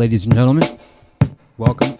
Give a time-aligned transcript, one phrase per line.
[0.00, 0.66] Ladies and gentlemen.
[1.58, 1.98] Welcome.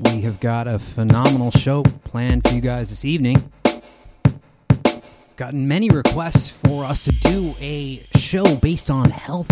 [0.00, 3.52] We have got a phenomenal show planned for you guys this evening.
[5.36, 9.50] Gotten many requests for us to do a show based on health.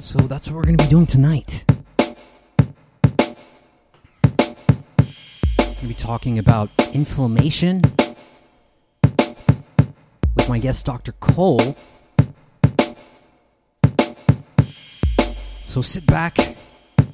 [0.00, 1.62] So that's what we're going to be doing tonight.
[1.68, 2.16] We're
[5.56, 7.82] going to be talking about inflammation
[10.34, 11.12] with my guest, Dr.
[11.12, 11.76] Cole.
[15.78, 16.56] So sit back,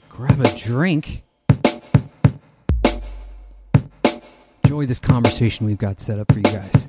[0.09, 1.23] grab a drink,
[4.65, 6.89] enjoy this conversation we've got set up for you guys.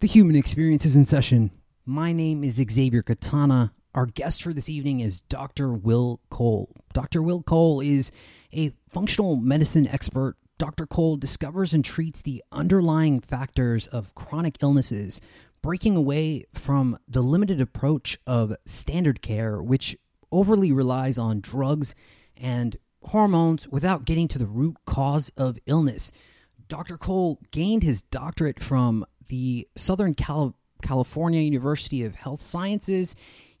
[0.00, 1.52] The human experience is in session.
[1.86, 3.72] My name is Xavier Katana.
[3.94, 5.72] Our guest for this evening is Dr.
[5.72, 6.68] Will Cole.
[6.92, 7.22] Dr.
[7.22, 8.12] Will Cole is
[8.54, 10.86] a functional medicine expert, Dr.
[10.86, 15.20] Cole discovers and treats the underlying factors of chronic illnesses,
[15.62, 19.96] breaking away from the limited approach of standard care, which
[20.30, 21.94] overly relies on drugs
[22.36, 26.12] and hormones without getting to the root cause of illness.
[26.68, 26.96] Dr.
[26.96, 33.14] Cole gained his doctorate from the Southern Cal- California University of Health Sciences.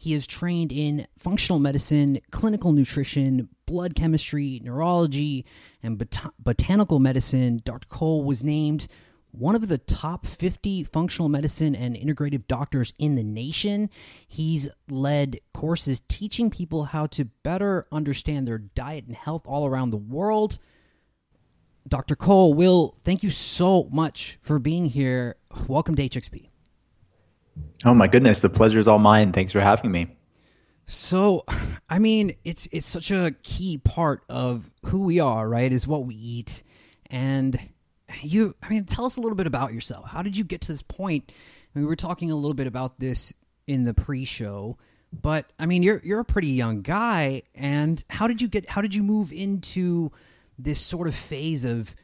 [0.04, 5.46] He is trained in functional medicine, clinical nutrition, blood chemistry, neurology,
[5.82, 7.62] and bot- botanical medicine.
[7.64, 7.88] Dr.
[7.88, 8.86] Cole was named
[9.30, 13.88] one of the top 50 functional medicine and integrative doctors in the nation.
[14.28, 19.88] He's led courses teaching people how to better understand their diet and health all around
[19.88, 20.58] the world.
[21.88, 22.14] Dr.
[22.14, 25.36] Cole, Will, thank you so much for being here.
[25.66, 26.50] Welcome to HXP.
[27.84, 29.32] Oh my goodness, the pleasure is all mine.
[29.32, 30.08] Thanks for having me.
[30.86, 31.44] So,
[31.88, 35.72] I mean, it's it's such a key part of who we are, right?
[35.72, 36.62] Is what we eat.
[37.10, 37.58] And
[38.22, 40.08] you I mean, tell us a little bit about yourself.
[40.08, 41.24] How did you get to this point?
[41.30, 43.32] I mean, we were talking a little bit about this
[43.66, 44.76] in the pre-show,
[45.12, 48.80] but I mean, you're you're a pretty young guy and how did you get how
[48.80, 50.12] did you move into
[50.58, 51.94] this sort of phase of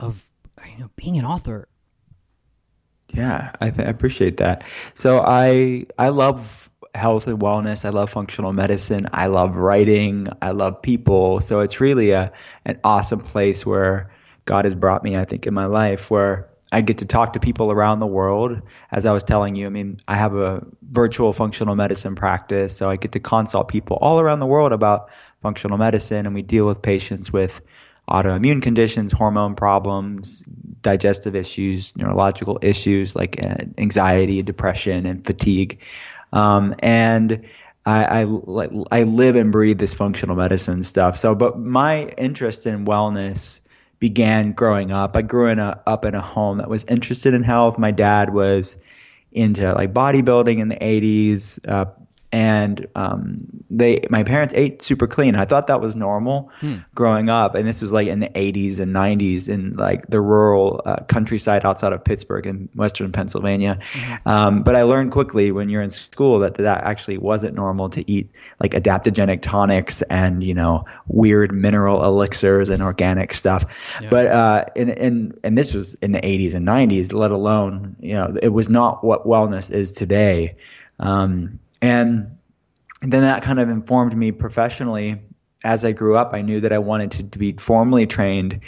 [0.00, 0.28] of
[0.66, 1.68] you know, being an author
[3.12, 4.64] yeah, I, I appreciate that.
[4.94, 7.84] So I I love health and wellness.
[7.84, 9.08] I love functional medicine.
[9.12, 10.28] I love writing.
[10.40, 11.40] I love people.
[11.40, 12.32] So it's really a
[12.64, 14.10] an awesome place where
[14.44, 15.16] God has brought me.
[15.16, 18.60] I think in my life where I get to talk to people around the world.
[18.90, 22.90] As I was telling you, I mean, I have a virtual functional medicine practice, so
[22.90, 25.10] I get to consult people all around the world about
[25.40, 27.60] functional medicine, and we deal with patients with
[28.08, 30.40] autoimmune conditions, hormone problems,
[30.82, 35.80] digestive issues, neurological issues like uh, anxiety, depression, and fatigue.
[36.32, 37.44] Um, and
[37.86, 41.16] I, I, I live and breathe this functional medicine stuff.
[41.16, 43.60] So, but my interest in wellness
[44.00, 45.16] began growing up.
[45.16, 47.78] I grew in a, up in a home that was interested in health.
[47.78, 48.76] My dad was
[49.32, 51.86] into like bodybuilding in the 80s, uh,
[52.34, 55.36] and um, they my parents ate super clean.
[55.36, 56.78] I thought that was normal hmm.
[56.92, 60.82] growing up, and this was like in the 80s and 90s in like the rural
[60.84, 63.78] uh, countryside outside of Pittsburgh in western Pennsylvania.
[63.92, 64.28] Mm-hmm.
[64.28, 68.10] Um, but I learned quickly when you're in school that that actually wasn't normal to
[68.10, 73.64] eat like adaptogenic tonics and you know weird mineral elixirs and organic stuff.
[74.02, 74.08] Yeah.
[74.08, 78.14] But uh, and in and this was in the 80s and 90s, let alone you
[78.14, 80.56] know it was not what wellness is today.
[80.98, 82.38] Um, and
[83.02, 85.20] then that kind of informed me professionally
[85.62, 86.32] as I grew up.
[86.32, 88.60] I knew that I wanted to, to be formally trained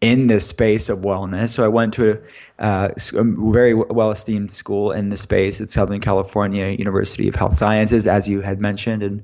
[0.00, 1.50] in this space of wellness.
[1.50, 2.20] So I went to
[2.58, 7.36] a, uh, a very well esteemed school in the space at Southern California University of
[7.36, 9.04] Health Sciences, as you had mentioned.
[9.04, 9.22] And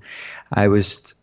[0.53, 1.15] I was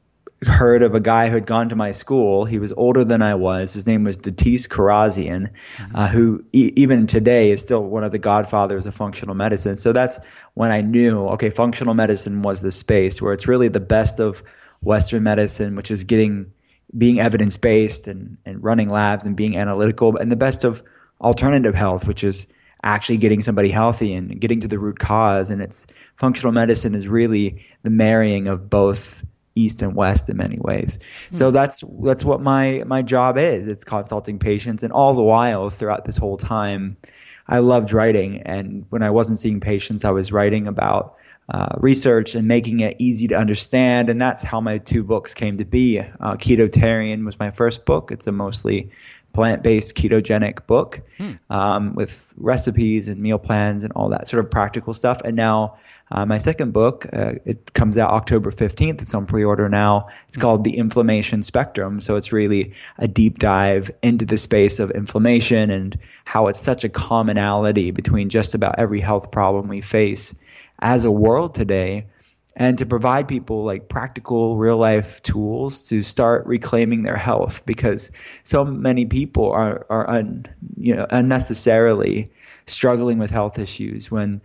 [0.44, 2.45] heard of a guy who had gone to my school.
[2.45, 3.74] He was older than I was.
[3.74, 5.95] His name was Datis Kharrazian, mm-hmm.
[5.95, 9.77] uh, who e- even today is still one of the godfathers of functional medicine.
[9.77, 10.19] So that's
[10.53, 14.44] when I knew, okay, functional medicine was the space where it's really the best of
[14.81, 16.53] Western medicine, which is getting
[16.97, 20.81] being evidence based and, and running labs and being analytical, and the best of
[21.21, 22.47] alternative health, which is
[22.81, 25.50] actually getting somebody healthy and getting to the root cause.
[25.50, 25.85] And it's
[26.15, 29.24] functional medicine is really the marrying of both
[29.59, 30.97] east and west in many ways.
[30.97, 31.35] Mm-hmm.
[31.35, 33.67] So that's that's what my my job is.
[33.67, 36.97] It's consulting patients, and all the while throughout this whole time,
[37.47, 38.41] I loved writing.
[38.45, 41.15] And when I wasn't seeing patients, I was writing about.
[41.51, 45.57] Uh, research and making it easy to understand, and that's how my two books came
[45.57, 45.97] to be.
[45.97, 48.11] Uh, Ketotarian was my first book.
[48.11, 48.91] It's a mostly
[49.33, 51.33] plant-based ketogenic book hmm.
[51.50, 55.21] um, with recipes and meal plans and all that sort of practical stuff.
[55.25, 55.77] And now
[56.11, 59.01] uh, my second book, uh, it comes out October 15th.
[59.01, 60.07] It's on pre-order now.
[60.27, 60.41] It's hmm.
[60.41, 62.01] called The Inflammation Spectrum.
[62.01, 66.83] So it's really a deep dive into the space of inflammation and how it's such
[66.83, 70.33] a commonality between just about every health problem we face
[70.79, 72.07] as a world today
[72.56, 78.11] and to provide people like practical real life tools to start reclaiming their health because
[78.44, 80.45] so many people are are un,
[80.77, 82.31] you know unnecessarily
[82.65, 84.41] struggling with health issues when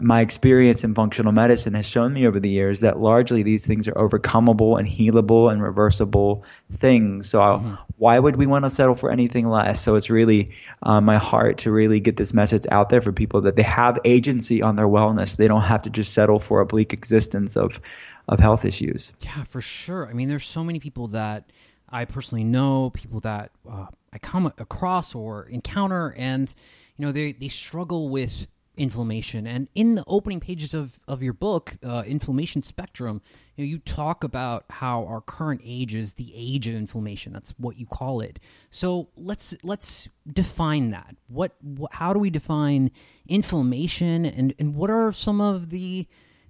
[0.00, 3.86] my experience in functional medicine has shown me over the years that largely these things
[3.86, 7.28] are overcomable and healable and reversible things.
[7.28, 7.74] So, mm-hmm.
[7.96, 9.80] why would we want to settle for anything less?
[9.80, 10.52] So, it's really
[10.82, 13.98] uh, my heart to really get this message out there for people that they have
[14.04, 15.36] agency on their wellness.
[15.36, 17.80] They don't have to just settle for a bleak existence of,
[18.26, 19.12] of health issues.
[19.20, 20.08] Yeah, for sure.
[20.08, 21.52] I mean, there's so many people that
[21.88, 26.52] I personally know, people that uh, I come across or encounter, and
[26.96, 29.46] you know, they, they struggle with inflammation.
[29.46, 33.22] And in the opening pages of, of your book, uh, Inflammation Spectrum,
[33.56, 37.32] you, know, you talk about how our current age is the age of inflammation.
[37.32, 38.40] That's what you call it.
[38.70, 41.16] So let's let's define that.
[41.28, 42.90] What, what how do we define
[43.28, 46.06] inflammation, and, and what are some of the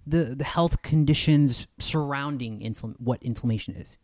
[0.06, 3.99] the, the health conditions surrounding infl- what inflammation is?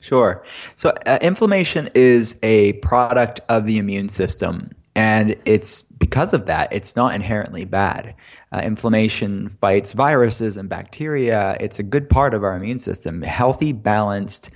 [0.00, 0.44] Sure.
[0.76, 4.70] So, uh, inflammation is a product of the immune system.
[4.94, 8.14] And it's because of that, it's not inherently bad.
[8.50, 11.56] Uh, inflammation fights viruses and bacteria.
[11.60, 13.22] It's a good part of our immune system.
[13.22, 14.50] Healthy, balanced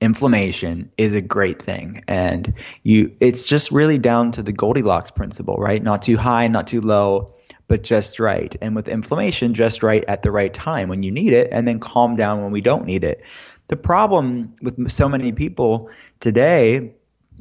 [0.00, 2.04] inflammation is a great thing.
[2.06, 2.54] And
[2.84, 5.82] you, it's just really down to the Goldilocks principle, right?
[5.82, 7.34] Not too high, not too low,
[7.66, 8.54] but just right.
[8.60, 11.80] And with inflammation, just right at the right time when you need it, and then
[11.80, 13.22] calm down when we don't need it.
[13.68, 15.90] The problem with so many people
[16.20, 16.94] today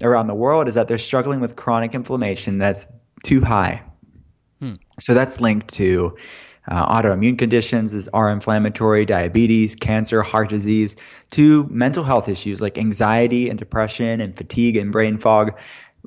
[0.03, 2.88] around the world is that they're struggling with chronic inflammation that's
[3.23, 3.83] too high.
[4.59, 4.73] Hmm.
[4.99, 6.15] So that's linked to
[6.67, 10.95] uh, autoimmune conditions, is are inflammatory, diabetes, cancer, heart disease,
[11.31, 15.57] to mental health issues like anxiety and depression and fatigue and brain fog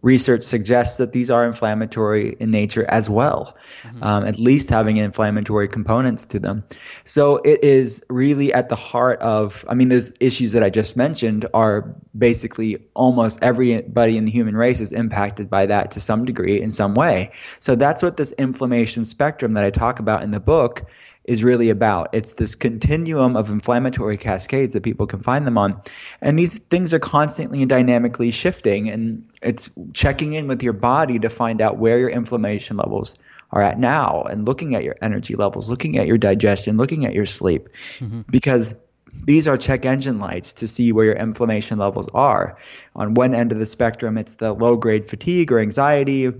[0.02, 4.02] research suggests that these are inflammatory in nature as well, mm-hmm.
[4.02, 6.64] um, at least having inflammatory components to them.
[7.04, 10.96] So it is really at the heart of, I mean, those issues that I just
[10.96, 16.24] mentioned are basically almost everybody in the human race is impacted by that to some
[16.24, 17.32] degree in some way.
[17.58, 20.86] So that's what this inflammation spectrum that I talk about in the book
[21.24, 22.08] is really about.
[22.12, 25.80] It's this continuum of inflammatory cascades that people can find them on.
[26.20, 28.88] And these things are constantly and dynamically shifting.
[28.88, 33.16] And it's checking in with your body to find out where your inflammation levels
[33.52, 37.14] are at now and looking at your energy levels, looking at your digestion, looking at
[37.14, 37.68] your sleep.
[37.98, 38.22] Mm-hmm.
[38.30, 38.74] Because
[39.12, 42.56] these are check engine lights to see where your inflammation levels are.
[42.94, 46.32] On one end of the spectrum, it's the low grade fatigue or anxiety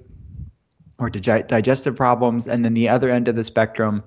[0.99, 2.47] or dig- digestive problems.
[2.47, 4.05] And then the other end of the spectrum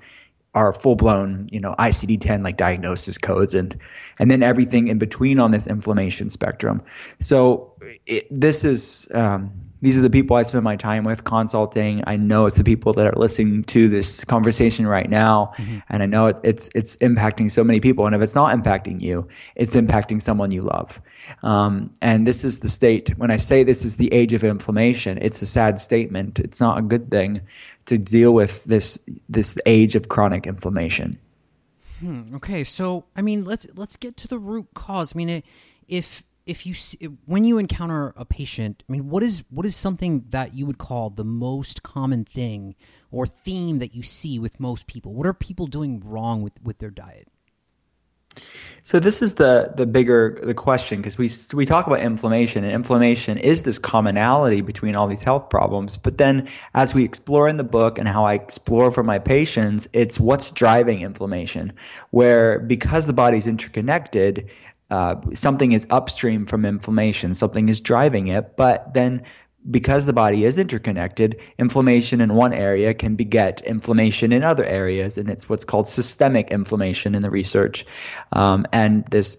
[0.55, 3.77] are full blown, you know, ICD-10 like diagnosis codes and
[4.19, 6.81] and then everything in between on this inflammation spectrum.
[7.19, 7.73] So
[8.05, 12.03] it, this is um, these are the people I spend my time with consulting.
[12.07, 15.79] I know it's the people that are listening to this conversation right now, mm-hmm.
[15.89, 18.05] and I know it, it's it's impacting so many people.
[18.05, 21.01] And if it's not impacting you, it's impacting someone you love.
[21.41, 23.17] Um, and this is the state.
[23.17, 26.39] When I say this is the age of inflammation, it's a sad statement.
[26.39, 27.41] It's not a good thing
[27.85, 28.99] to deal with this
[29.29, 31.19] this age of chronic inflammation.
[31.99, 35.13] Hmm, okay, so I mean, let's let's get to the root cause.
[35.15, 35.43] I mean,
[35.87, 36.75] if if you
[37.25, 40.77] when you encounter a patient, I mean, what is what is something that you would
[40.77, 42.75] call the most common thing
[43.11, 45.13] or theme that you see with most people?
[45.13, 47.27] What are people doing wrong with with their diet?
[48.85, 52.73] So this is the the bigger the question because we we talk about inflammation and
[52.73, 55.97] inflammation is this commonality between all these health problems.
[55.97, 59.87] But then as we explore in the book and how I explore for my patients,
[59.93, 61.73] it's what's driving inflammation.
[62.11, 64.49] Where because the body's interconnected,
[64.91, 69.23] uh, something is upstream from inflammation, something is driving it, but then
[69.69, 75.17] because the body is interconnected, inflammation in one area can beget inflammation in other areas,
[75.17, 77.85] and it's what's called systemic inflammation in the research.
[78.31, 79.35] Um, and this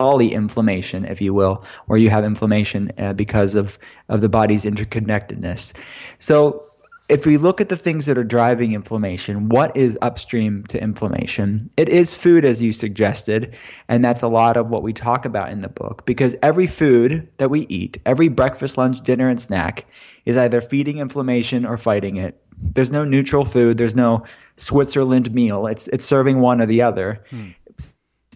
[0.00, 3.78] polyinflammation, if you will, where you have inflammation uh, because of,
[4.08, 5.74] of the body's interconnectedness.
[6.18, 6.71] So
[7.12, 11.68] if we look at the things that are driving inflammation, what is upstream to inflammation?
[11.76, 13.54] It is food, as you suggested,
[13.86, 16.06] and that's a lot of what we talk about in the book.
[16.06, 19.84] Because every food that we eat, every breakfast, lunch, dinner, and snack,
[20.24, 22.42] is either feeding inflammation or fighting it.
[22.56, 23.76] There's no neutral food.
[23.76, 24.24] There's no
[24.56, 25.66] Switzerland meal.
[25.66, 27.24] It's it's serving one or the other.
[27.28, 27.50] Hmm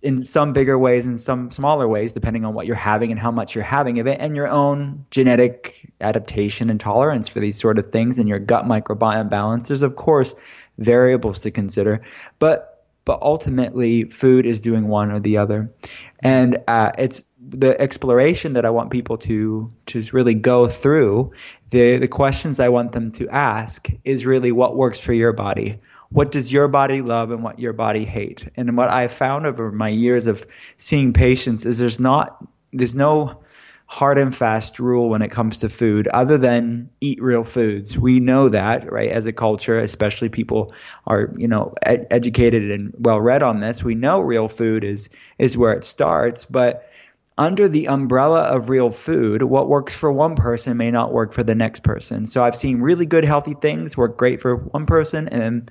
[0.06, 3.32] in some bigger ways and some smaller ways, depending on what you're having and how
[3.32, 7.76] much you're having of it, and your own genetic adaptation and tolerance for these sort
[7.80, 9.66] of things, and your gut microbiome balance.
[9.66, 10.36] There's of course
[10.78, 12.02] variables to consider,
[12.38, 12.72] but
[13.04, 15.72] but ultimately, food is doing one or the other,
[16.20, 21.32] and uh, it's the exploration that I want people to to really go through.
[21.70, 25.80] The the questions I want them to ask is really what works for your body
[26.10, 28.48] what does your body love and what your body hate?
[28.56, 30.46] And what i found over my years of
[30.76, 33.40] seeing patients is there's not there's no
[33.88, 37.96] hard and fast rule when it comes to food other than eat real foods.
[37.96, 40.75] We know that right as a culture especially people
[41.06, 43.82] are you know ed- educated and well read on this.
[43.82, 45.08] We know real food is
[45.38, 46.90] is where it starts but
[47.38, 51.42] under the umbrella of real food, what works for one person may not work for
[51.42, 52.25] the next person.
[52.26, 55.70] So I've seen really good healthy things work great for one person and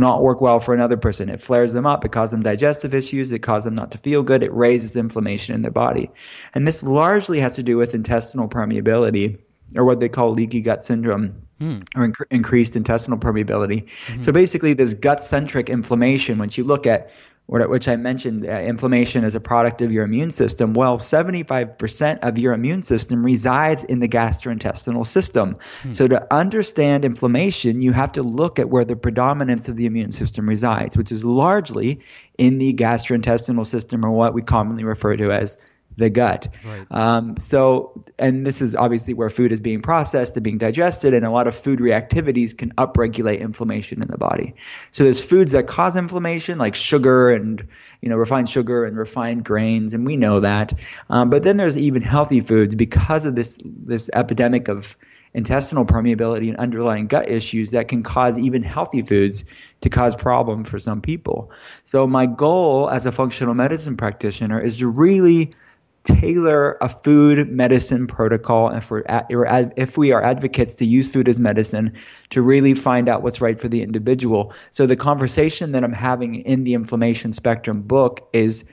[0.00, 1.28] not work well for another person.
[1.28, 2.04] It flares them up.
[2.04, 3.32] It causes them digestive issues.
[3.32, 4.42] It causes them not to feel good.
[4.42, 6.10] It raises inflammation in their body.
[6.54, 9.38] And this largely has to do with intestinal permeability
[9.76, 11.42] or what they call leaky gut syndrome.
[11.60, 11.80] Hmm.
[11.94, 13.84] Or inc- increased intestinal permeability.
[13.84, 14.22] Mm-hmm.
[14.22, 17.12] So basically, this gut centric inflammation, once you look at
[17.46, 20.72] which I mentioned, uh, inflammation is a product of your immune system.
[20.72, 25.58] Well, 75% of your immune system resides in the gastrointestinal system.
[25.82, 25.92] Hmm.
[25.92, 30.12] So, to understand inflammation, you have to look at where the predominance of the immune
[30.12, 32.00] system resides, which is largely
[32.38, 35.58] in the gastrointestinal system, or what we commonly refer to as
[35.96, 36.48] the gut.
[36.64, 36.86] Right.
[36.90, 41.24] Um, so, and this is obviously where food is being processed and being digested, and
[41.24, 44.54] a lot of food reactivities can upregulate inflammation in the body.
[44.92, 47.66] So, there's foods that cause inflammation, like sugar and
[48.00, 50.74] you know refined sugar and refined grains, and we know that.
[51.10, 54.96] Um, but then there's even healthy foods because of this this epidemic of
[55.34, 59.44] intestinal permeability and underlying gut issues that can cause even healthy foods
[59.80, 61.50] to cause problem for some people.
[61.82, 65.54] So my goal as a functional medicine practitioner is to really
[66.04, 69.04] tailor a food medicine protocol if we're
[69.76, 71.94] if we are advocates to use food as medicine
[72.30, 74.52] to really find out what's right for the individual.
[74.70, 78.64] So the conversation that I'm having in the inflammation spectrum book is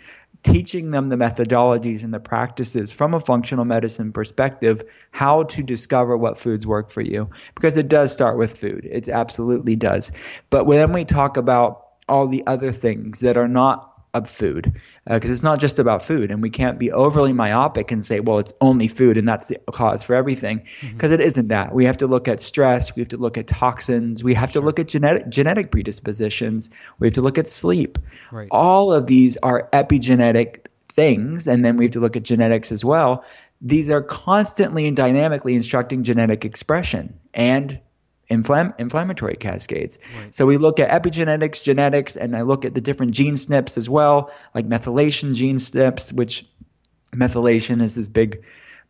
[0.44, 6.18] teaching them the methodologies and the practices from a functional medicine perspective how to discover
[6.18, 10.12] what foods work for you because it does start with food it absolutely does
[10.50, 14.74] but when we talk about all the other things that are not of food
[15.06, 18.20] because uh, it's not just about food and we can't be overly myopic and say
[18.20, 20.62] well it's only food and that's the cause for everything
[20.94, 21.22] because mm-hmm.
[21.22, 24.34] isn't that we have to look at stress we have to look at toxins we
[24.34, 24.62] have sure.
[24.62, 27.98] to look at genetic genetic predispositions we have to look at sleep
[28.32, 28.50] right.
[28.52, 32.84] all of these are epigenetic things and then we have to look at genetics as
[32.84, 33.24] well
[33.62, 37.80] these are constantly and dynamically instructing genetic expression and
[38.32, 40.00] inflam- inflammatory cascades.
[40.18, 40.34] Right.
[40.34, 43.90] So we look at epigenetics, genetics, and I look at the different gene SNPs as
[43.90, 46.46] well, like methylation gene SNPs, which
[47.14, 48.44] methylation is this big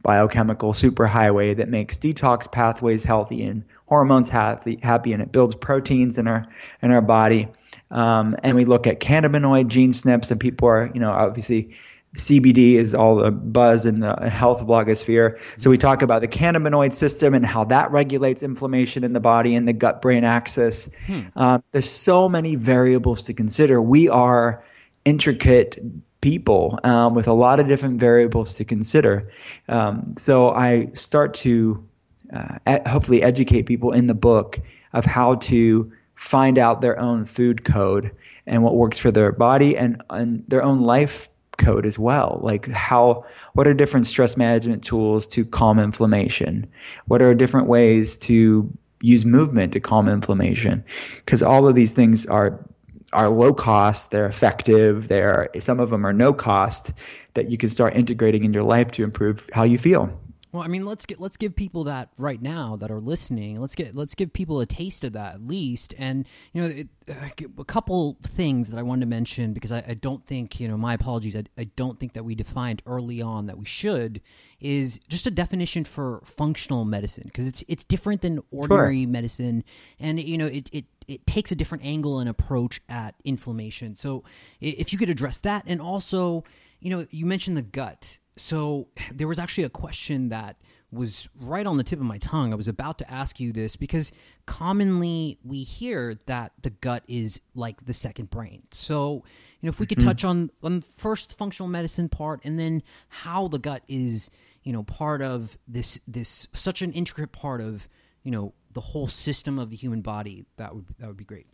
[0.03, 6.17] biochemical superhighway that makes detox pathways healthy and hormones happy, happy and it builds proteins
[6.17, 6.47] in our
[6.81, 7.49] in our body.
[7.89, 11.75] Um, and we look at cannabinoid gene SNPs, and people are, you know, obviously
[12.15, 15.39] CBD is all the buzz in the health blogosphere.
[15.57, 19.55] So we talk about the cannabinoid system and how that regulates inflammation in the body
[19.55, 20.89] and the gut brain axis.
[21.05, 21.21] Hmm.
[21.35, 23.81] Uh, there's so many variables to consider.
[23.81, 24.63] We are
[25.05, 25.81] intricate
[26.19, 29.23] people um, with a lot of different variables to consider.
[29.69, 31.87] Um, so I start to
[32.33, 34.59] uh, hopefully educate people in the book
[34.93, 38.11] of how to find out their own food code
[38.45, 41.29] and what works for their body and, and their own life
[41.61, 42.39] code as well.
[42.41, 46.69] Like how, what are different stress management tools to calm inflammation?
[47.05, 48.69] What are different ways to
[49.01, 50.83] use movement to calm inflammation?
[51.17, 52.65] Because all of these things are
[53.13, 56.93] are low cost, they're effective, they're some of them are no cost
[57.33, 60.20] that you can start integrating in your life to improve how you feel.
[60.51, 63.61] Well, I mean, let's get let's give people that right now that are listening.
[63.61, 65.93] Let's get let's give people a taste of that at least.
[65.97, 69.83] And you know, it, uh, a couple things that I wanted to mention because I,
[69.87, 70.77] I don't think you know.
[70.77, 71.35] My apologies.
[71.35, 74.21] I, I, don't think that we defined early on that we should
[74.59, 79.09] is just a definition for functional medicine because it's it's different than ordinary sure.
[79.09, 79.63] medicine,
[79.99, 83.95] and you know, it it it takes a different angle and approach at inflammation.
[83.95, 84.25] So
[84.59, 86.43] if you could address that, and also
[86.81, 88.17] you know, you mentioned the gut.
[88.37, 90.57] So there was actually a question that
[90.91, 92.51] was right on the tip of my tongue.
[92.51, 94.11] I was about to ask you this because
[94.45, 98.63] commonly we hear that the gut is like the second brain.
[98.71, 99.23] So,
[99.61, 100.09] you know, if we could mm-hmm.
[100.09, 104.29] touch on on first functional medicine part and then how the gut is,
[104.63, 107.87] you know, part of this this such an intricate part of,
[108.23, 111.47] you know, the whole system of the human body, that would that would be great.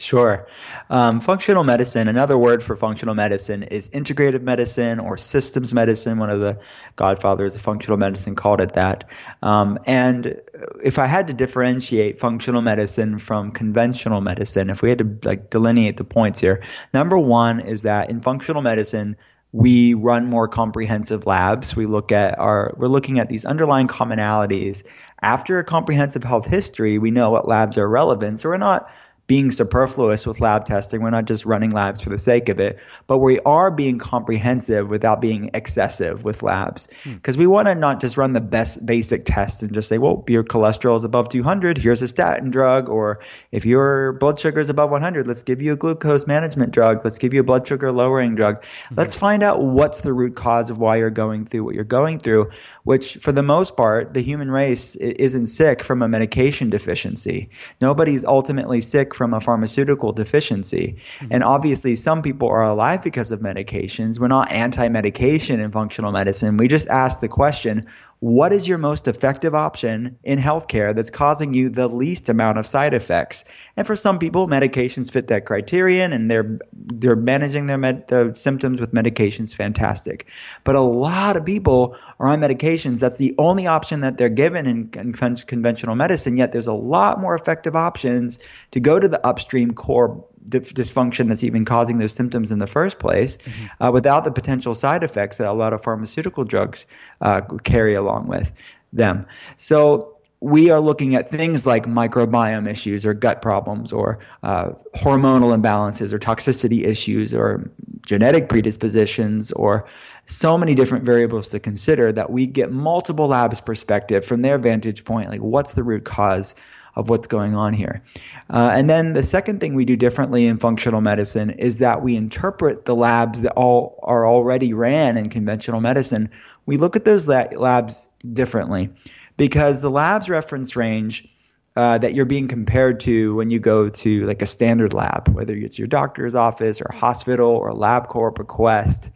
[0.00, 0.46] Sure.
[0.88, 6.18] Um, functional medicine, another word for functional medicine is integrative medicine or systems medicine.
[6.18, 6.58] One of the
[6.96, 9.04] godfathers of functional medicine called it that.
[9.42, 10.40] Um, and
[10.82, 15.50] if I had to differentiate functional medicine from conventional medicine, if we had to like
[15.50, 16.62] delineate the points here,
[16.94, 19.16] number one is that in functional medicine,
[19.52, 21.74] we run more comprehensive labs.
[21.74, 24.84] We look at our, we're looking at these underlying commonalities.
[25.20, 28.40] After a comprehensive health history, we know what labs are relevant.
[28.40, 28.90] So we're not
[29.30, 31.00] being superfluous with lab testing.
[31.02, 34.88] We're not just running labs for the sake of it, but we are being comprehensive
[34.88, 36.88] without being excessive with labs.
[37.04, 37.42] Because hmm.
[37.42, 40.42] we want to not just run the best basic tests and just say, well, your
[40.42, 42.88] cholesterol is above 200, here's a statin drug.
[42.88, 43.20] Or
[43.52, 47.04] if your blood sugar is above 100, let's give you a glucose management drug.
[47.04, 48.62] Let's give you a blood sugar lowering drug.
[48.62, 48.96] Mm-hmm.
[48.96, 52.18] Let's find out what's the root cause of why you're going through what you're going
[52.18, 52.50] through,
[52.82, 57.50] which for the most part, the human race isn't sick from a medication deficiency.
[57.80, 60.96] Nobody's ultimately sick from a pharmaceutical deficiency.
[61.18, 61.26] Mm-hmm.
[61.32, 64.18] And obviously, some people are alive because of medications.
[64.18, 66.56] We're not anti medication in functional medicine.
[66.56, 67.86] We just ask the question
[68.20, 72.66] what is your most effective option in healthcare that's causing you the least amount of
[72.66, 73.44] side effects?
[73.78, 78.78] And for some people, medications fit that criterion, and they're they're managing their med, symptoms
[78.78, 79.54] with medications.
[79.54, 80.26] Fantastic,
[80.64, 83.00] but a lot of people are on medications.
[83.00, 86.36] That's the only option that they're given in, in conventional medicine.
[86.36, 88.38] Yet there's a lot more effective options
[88.72, 92.98] to go to the upstream core dysfunction that's even causing those symptoms in the first
[92.98, 93.84] place mm-hmm.
[93.84, 96.86] uh, without the potential side effects that a lot of pharmaceutical drugs
[97.20, 98.52] uh, carry along with
[98.92, 99.26] them.
[99.56, 105.54] So we are looking at things like microbiome issues or gut problems or uh, hormonal
[105.54, 107.70] imbalances or toxicity issues or
[108.02, 109.86] genetic predispositions or
[110.24, 115.04] so many different variables to consider that we get multiple labs perspective from their vantage
[115.04, 116.54] point like what's the root cause
[116.96, 118.02] of what's going on here.
[118.48, 122.16] Uh, and then the second thing we do differently in functional medicine is that we
[122.16, 126.30] interpret the labs that all are already ran in conventional medicine.
[126.66, 128.90] We look at those labs differently
[129.36, 131.28] because the labs reference range
[131.76, 135.54] uh, that you're being compared to when you go to like a standard lab, whether
[135.54, 139.10] it's your doctor's office or hospital or LabCorp or Quest,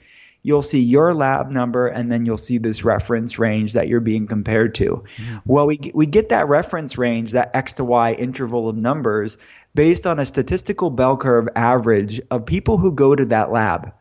[0.45, 4.29] you'll see your lab number and then you'll see this reference range that you're being
[4.29, 5.03] compared to.
[5.17, 5.39] Mm-hmm.
[5.47, 9.39] Well, we, we get that reference range, that X to Y interval of numbers,
[9.75, 13.93] based on a statistical bell curve average of people who go to that lab.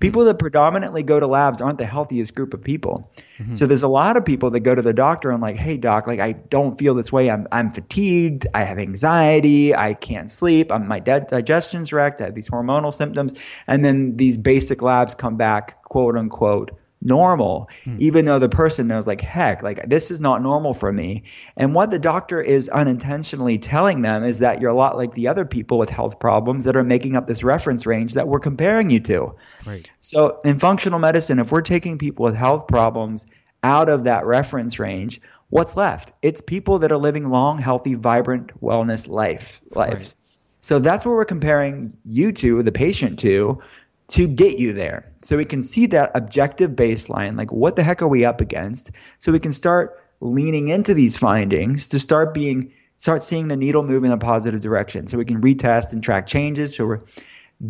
[0.00, 3.10] People that predominantly go to labs aren't the healthiest group of people.
[3.38, 3.54] Mm-hmm.
[3.54, 6.06] So there's a lot of people that go to the doctor and like, hey doc,
[6.06, 7.30] like I don't feel this way.
[7.30, 8.46] I'm I'm fatigued.
[8.54, 9.74] I have anxiety.
[9.74, 10.70] I can't sleep.
[10.70, 12.20] I'm, my de- digestion's wrecked.
[12.20, 13.34] I have these hormonal symptoms.
[13.66, 17.96] And then these basic labs come back, quote unquote, normal, hmm.
[17.98, 21.22] even though the person knows, like, heck, like this is not normal for me.
[21.56, 25.28] And what the doctor is unintentionally telling them is that you're a lot like the
[25.28, 28.90] other people with health problems that are making up this reference range that we're comparing
[28.90, 29.34] you to.
[29.66, 29.88] Right.
[30.00, 33.26] So in functional medicine, if we're taking people with health problems
[33.62, 36.12] out of that reference range, what's left?
[36.22, 39.96] It's people that are living long, healthy, vibrant, wellness life lives.
[39.96, 40.14] Right.
[40.60, 43.60] So that's what we're comparing you to, the patient to,
[44.08, 45.12] to get you there.
[45.22, 48.90] So we can see that objective baseline, like what the heck are we up against?
[49.18, 53.84] So we can start leaning into these findings to start being start seeing the needle
[53.84, 55.06] move in a positive direction.
[55.06, 56.74] So we can retest and track changes.
[56.74, 57.00] So we're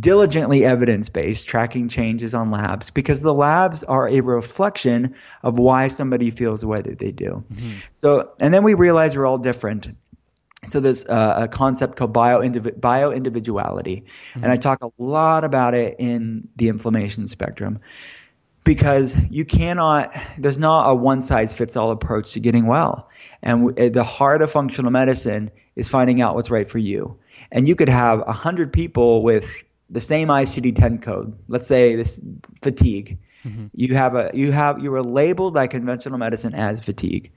[0.01, 5.89] diligently evidence based, tracking changes on labs because the labs are a reflection of why
[5.89, 7.45] somebody feels the way that they do.
[7.53, 7.71] Mm-hmm.
[7.93, 9.89] So, and then we realize we're all different
[10.65, 14.43] so there's uh, a concept called bio bio individuality, mm-hmm.
[14.43, 17.81] and I talk a lot about it in the inflammation spectrum
[18.65, 23.09] because you cannot there's not a one size fits all approach to getting well.
[23.43, 27.19] And w- the heart of functional medicine is finding out what's right for you.
[27.51, 32.21] And you could have 100 people with the same ICD-10 code let's say this
[32.63, 33.19] fatigue.
[33.45, 33.67] Mm-hmm.
[33.73, 37.31] you have a you have you were labeled by conventional medicine as fatigue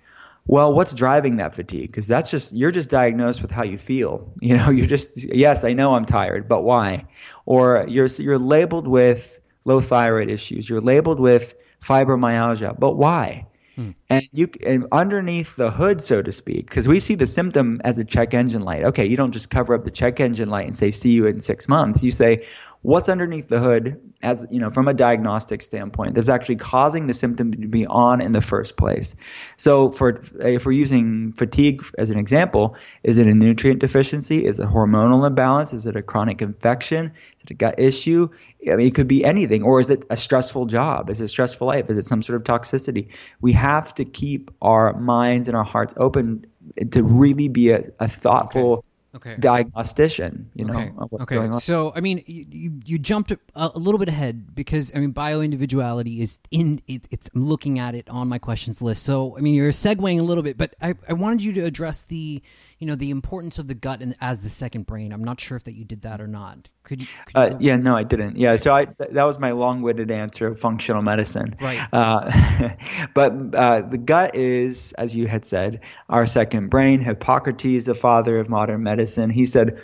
[0.52, 1.90] well, what's driving that fatigue?
[1.90, 4.34] Because that's just you're just diagnosed with how you feel.
[4.42, 7.06] You know, you're just yes, I know I'm tired, but why?
[7.46, 10.70] Or you're you're labeled with low thyroid issues.
[10.70, 13.48] You're labeled with fibromyalgia, but why?
[13.76, 13.92] Hmm.
[14.10, 17.98] And you and underneath the hood, so to speak, because we see the symptom as
[17.98, 18.84] a check engine light.
[18.84, 21.40] Okay, you don't just cover up the check engine light and say see you in
[21.40, 22.04] six months.
[22.04, 22.46] You say,
[22.82, 27.14] what's underneath the hood as you know from a diagnostic standpoint that's actually causing the
[27.14, 29.16] symptom to be on in the first place?
[29.58, 34.46] So for if we're using fatigue as an example is it a nutrient deficiency?
[34.46, 35.74] Is it hormonal imbalance?
[35.74, 37.08] Is it a chronic infection?
[37.38, 38.30] Is it a gut issue?
[38.70, 39.64] I mean it could be anything.
[39.64, 41.10] Or is it a stressful job?
[41.10, 41.90] Is it a stressful life?
[41.90, 43.10] Is it some sort of toxicity?
[43.42, 46.46] We have to keep our minds and our hearts open
[46.92, 49.36] to really be a, a thoughtful okay okay.
[49.40, 50.50] diagnostician.
[50.54, 51.10] You know.
[51.22, 51.38] Okay.
[51.38, 51.58] okay.
[51.60, 55.42] So I mean, you you jumped a, a, little bit ahead because I mean, bio
[55.42, 59.04] individuality is in it, it's I'm looking at it on my questions list.
[59.04, 62.04] So I mean, you're segueing a little bit, but I I wanted you to address
[62.04, 62.42] the
[62.82, 65.14] you know the importance of the gut and as the second brain.
[65.14, 66.68] I'm not sure if that you did that or not.
[66.84, 67.08] Could you?
[67.28, 68.38] Could uh, yeah, no, I didn't.
[68.38, 71.56] Yeah, so I th- that was my long-winded answer of functional medicine.
[71.62, 71.80] Right.
[71.94, 72.72] Uh,
[73.14, 77.02] but uh, the gut is, as you had said, our second brain.
[77.02, 79.80] Hippocrates, the father of modern medicine, he said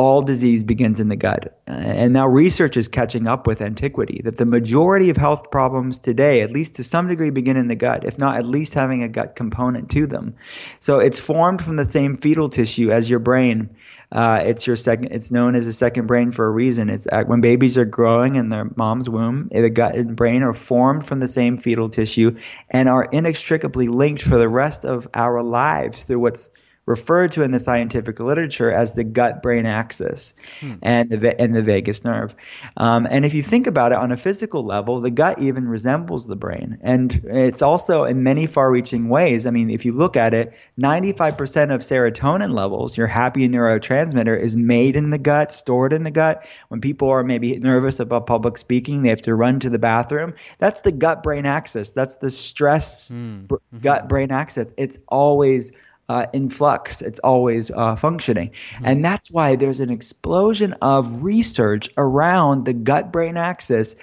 [0.00, 1.60] all disease begins in the gut.
[1.66, 6.40] And now research is catching up with antiquity that the majority of health problems today,
[6.40, 9.10] at least to some degree, begin in the gut, if not at least having a
[9.10, 10.36] gut component to them.
[10.78, 13.76] So it's formed from the same fetal tissue as your brain.
[14.10, 15.12] Uh, it's your second.
[15.12, 16.88] It's known as a second brain for a reason.
[16.88, 20.54] It's uh, when babies are growing in their mom's womb, the gut and brain are
[20.54, 22.38] formed from the same fetal tissue
[22.70, 26.48] and are inextricably linked for the rest of our lives through what's
[26.90, 30.74] referred to in the scientific literature as the gut brain axis hmm.
[30.82, 32.34] and, the, and the vagus nerve.
[32.76, 36.26] Um, and if you think about it on a physical level, the gut even resembles
[36.26, 36.78] the brain.
[36.82, 39.46] And it's also in many far reaching ways.
[39.46, 44.56] I mean, if you look at it, 95% of serotonin levels, your happy neurotransmitter, is
[44.56, 46.44] made in the gut, stored in the gut.
[46.68, 50.34] When people are maybe nervous about public speaking, they have to run to the bathroom.
[50.58, 51.90] That's the gut brain axis.
[51.90, 53.46] That's the stress mm.
[53.46, 53.78] br- mm-hmm.
[53.78, 54.74] gut brain axis.
[54.76, 55.70] It's always
[56.10, 57.02] uh, in flux.
[57.02, 58.50] It's always uh, functioning.
[58.50, 58.84] Mm-hmm.
[58.84, 63.94] And that's why there's an explosion of research around the gut brain axis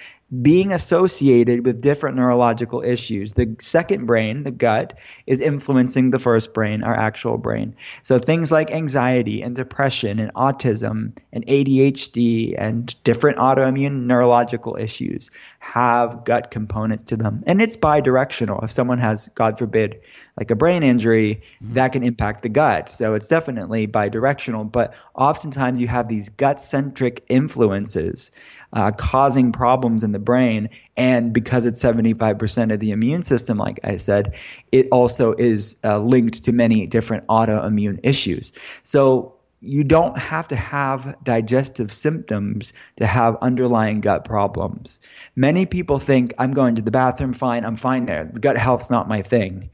[0.42, 3.32] being associated with different neurological issues.
[3.32, 7.74] The second brain, the gut, is influencing the first brain, our actual brain.
[8.02, 15.30] So things like anxiety and depression and autism and ADHD and different autoimmune neurological issues
[15.60, 17.42] have gut components to them.
[17.46, 18.62] And it's bidirectional.
[18.62, 20.00] If someone has, God forbid,
[20.38, 21.74] like a brain injury, mm-hmm.
[21.74, 22.90] that can impact the gut.
[22.90, 24.70] So it's definitely bidirectional.
[24.70, 28.30] But oftentimes you have these gut centric influences
[28.72, 30.70] uh, causing problems in the brain.
[30.96, 34.34] And because it's 75% of the immune system, like I said,
[34.72, 38.52] it also is uh, linked to many different autoimmune issues.
[38.82, 45.00] So you don't have to have digestive symptoms to have underlying gut problems.
[45.34, 48.30] Many people think I'm going to the bathroom fine, I'm fine there.
[48.32, 49.70] The gut health's not my thing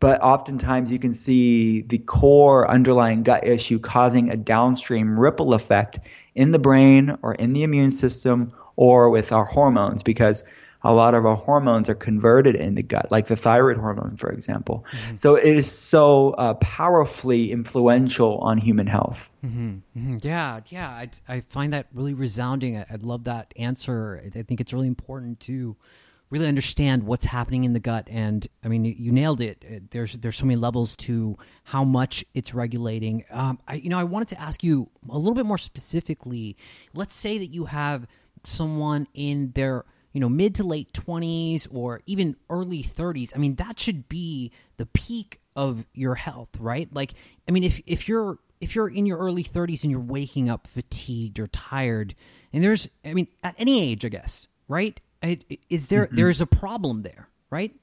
[0.00, 5.98] but oftentimes you can see the core underlying gut issue causing a downstream ripple effect
[6.34, 10.44] in the brain or in the immune system or with our hormones because
[10.82, 14.30] a lot of our hormones are converted in the gut, like the thyroid hormone, for
[14.30, 14.84] example.
[14.92, 15.16] Mm-hmm.
[15.16, 19.30] So it is so uh, powerfully influential on human health.
[19.44, 19.78] Mm-hmm.
[19.96, 20.16] Mm-hmm.
[20.22, 22.76] Yeah, yeah, I, I find that really resounding.
[22.76, 24.22] I, I love that answer.
[24.24, 25.76] I think it's really important to
[26.30, 28.06] really understand what's happening in the gut.
[28.10, 29.90] And I mean, you nailed it.
[29.90, 33.24] There's there's so many levels to how much it's regulating.
[33.30, 36.56] Um, I, you know, I wanted to ask you a little bit more specifically.
[36.94, 38.06] Let's say that you have
[38.44, 43.56] someone in their you know mid to late 20s or even early 30s i mean
[43.56, 47.14] that should be the peak of your health right like
[47.46, 50.66] i mean if if you're if you're in your early 30s and you're waking up
[50.66, 52.14] fatigued or tired
[52.52, 56.16] and there's i mean at any age i guess right is there mm-hmm.
[56.16, 57.74] there's a problem there, right?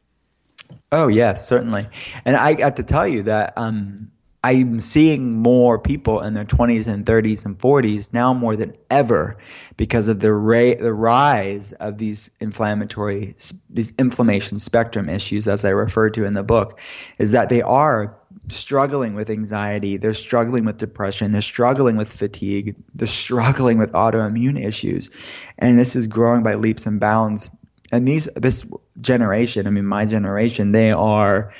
[0.91, 1.87] Oh yes, certainly.
[2.23, 4.11] And I got to tell you that um,
[4.45, 9.37] I'm seeing more people in their 20s and 30s and 40s now more than ever
[9.75, 13.35] because of the ra- the rise of these inflammatory
[13.71, 16.79] these inflammation spectrum issues as I referred to in the book
[17.17, 18.15] is that they are
[18.49, 24.63] struggling with anxiety, they're struggling with depression, they're struggling with fatigue, they're struggling with autoimmune
[24.63, 25.09] issues.
[25.57, 27.49] And this is growing by leaps and bounds.
[27.91, 28.65] And these this
[29.01, 31.53] generation, I mean my generation, they are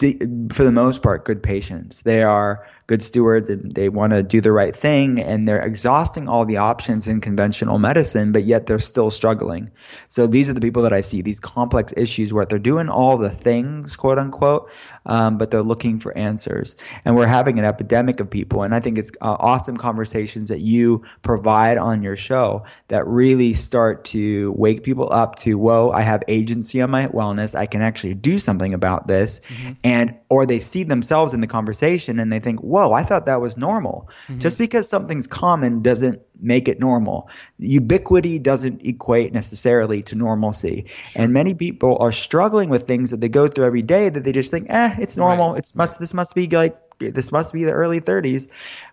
[0.00, 2.02] for the most part good patients.
[2.02, 6.28] They are good stewards and they want to do the right thing and they're exhausting
[6.28, 9.70] all the options in conventional medicine, but yet they're still struggling.
[10.08, 13.16] So these are the people that I see, these complex issues where they're doing all
[13.16, 14.70] the things, quote unquote,
[15.06, 16.76] um, but they're looking for answers.
[17.04, 18.64] And we're having an epidemic of people.
[18.64, 23.54] And I think it's uh, awesome conversations that you provide on your show that really
[23.54, 27.54] start to wake people up to, whoa, I have agency on my wellness.
[27.54, 29.40] I can actually do something about this.
[29.40, 29.72] Mm-hmm.
[29.84, 33.26] And, or they see themselves in the conversation and they think, whoa, whoa, I thought
[33.26, 34.08] that was normal.
[34.28, 34.40] Mm-hmm.
[34.40, 37.28] Just because something's common doesn't make it normal.
[37.58, 40.86] Ubiquity doesn't equate necessarily to normalcy.
[41.14, 44.32] And many people are struggling with things that they go through every day that they
[44.32, 45.50] just think, eh, it's normal.
[45.50, 45.58] Right.
[45.58, 48.48] It's must this must be like this must be the early 30s.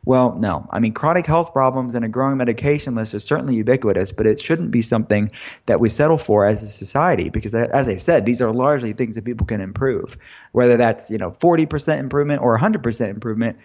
[0.05, 0.67] Well, no.
[0.71, 4.39] I mean, chronic health problems and a growing medication list is certainly ubiquitous, but it
[4.39, 5.31] shouldn't be something
[5.65, 9.15] that we settle for as a society because, as I said, these are largely things
[9.15, 10.17] that people can improve.
[10.53, 13.57] Whether that's you know 40% improvement or 100% improvement,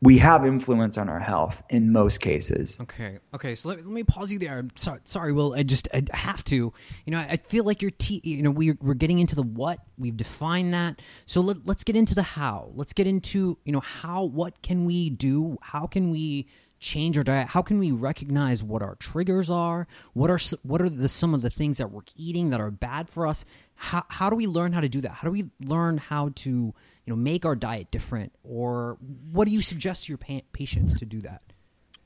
[0.00, 2.78] we have influence on our health in most cases.
[2.80, 3.18] Okay.
[3.34, 3.56] Okay.
[3.56, 4.64] So let, let me pause you there.
[4.76, 5.54] Sorry, sorry, Will.
[5.54, 6.56] I just I have to.
[6.56, 6.72] You
[7.08, 9.80] know, I, feel like you're te- you know we're we're getting into the what.
[9.96, 11.00] We've defined that.
[11.26, 12.70] So let, let's get into the how.
[12.74, 14.24] Let's get into you know how.
[14.24, 15.56] What can we do?
[15.62, 16.46] How can we
[16.80, 17.48] change our diet?
[17.48, 19.88] How can we recognize what our triggers are?
[20.12, 23.08] What are what are the some of the things that we're eating that are bad
[23.08, 23.44] for us?
[23.74, 25.10] How how do we learn how to do that?
[25.10, 26.74] How do we learn how to
[27.08, 28.98] you know make our diet different or
[29.32, 31.40] what do you suggest to your pa- patients to do that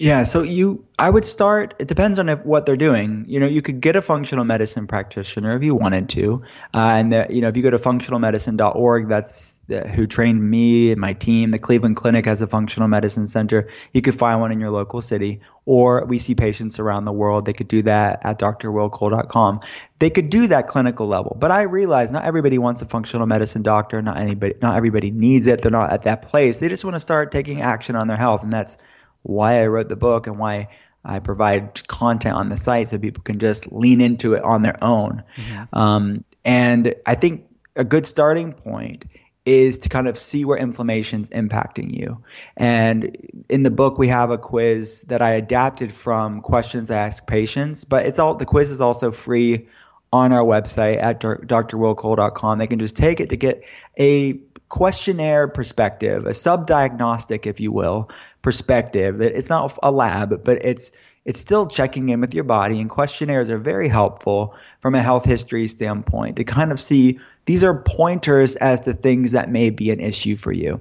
[0.02, 1.74] yeah, so you, I would start.
[1.78, 3.24] It depends on if, what they're doing.
[3.28, 6.42] You know, you could get a functional medicine practitioner if you wanted to,
[6.74, 10.90] uh, and the, you know, if you go to functionalmedicine.org, that's the, who trained me
[10.90, 11.52] and my team.
[11.52, 13.68] The Cleveland Clinic has a functional medicine center.
[13.92, 17.44] You could find one in your local city, or we see patients around the world.
[17.44, 19.60] They could do that at drwillcole.com.
[20.00, 23.62] They could do that clinical level, but I realize not everybody wants a functional medicine
[23.62, 24.02] doctor.
[24.02, 25.62] Not anybody, not everybody needs it.
[25.62, 26.58] They're not at that place.
[26.58, 28.78] They just want to start taking action on their health, and that's
[29.22, 30.68] why I wrote the book and why
[31.04, 34.82] I provide content on the site so people can just lean into it on their
[34.82, 35.24] own.
[35.36, 35.78] Mm-hmm.
[35.78, 39.06] Um, and I think a good starting point
[39.44, 42.22] is to kind of see where inflammation's impacting you.
[42.56, 47.26] And in the book, we have a quiz that I adapted from questions I ask
[47.26, 49.68] patients, but it's all the quiz is also free
[50.12, 52.58] on our website at drwillcole.com.
[52.58, 53.64] They can just take it to get
[53.98, 54.34] a
[54.72, 58.08] questionnaire perspective, a sub-diagnostic, if you will,
[58.40, 59.20] perspective.
[59.20, 60.92] It's not a lab, but it's
[61.26, 65.26] it's still checking in with your body, and questionnaires are very helpful from a health
[65.26, 69.90] history standpoint to kind of see these are pointers as to things that may be
[69.90, 70.80] an issue for you.